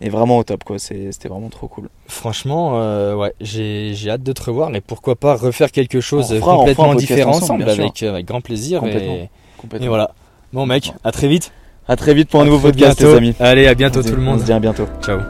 [0.00, 0.78] et vraiment au top quoi.
[0.78, 1.88] C'était vraiment trop cool.
[2.08, 6.32] Franchement, euh, ouais, j'ai, j'ai hâte de te revoir et pourquoi pas refaire quelque chose
[6.32, 7.84] On fera- on complètement fera différent ensemble, bien sûr.
[7.84, 8.80] avec, avec grand plaisir.
[8.80, 9.14] Complètement.
[9.14, 9.84] Et, Complètement.
[9.86, 10.10] et voilà.
[10.52, 11.52] Bon, mec, à très vite.
[11.86, 13.34] À très vite pour un nouveau podcast, les amis.
[13.40, 14.40] Allez, à bientôt On tout le On monde.
[14.40, 14.86] se dit à bientôt.
[15.02, 15.20] Ciao.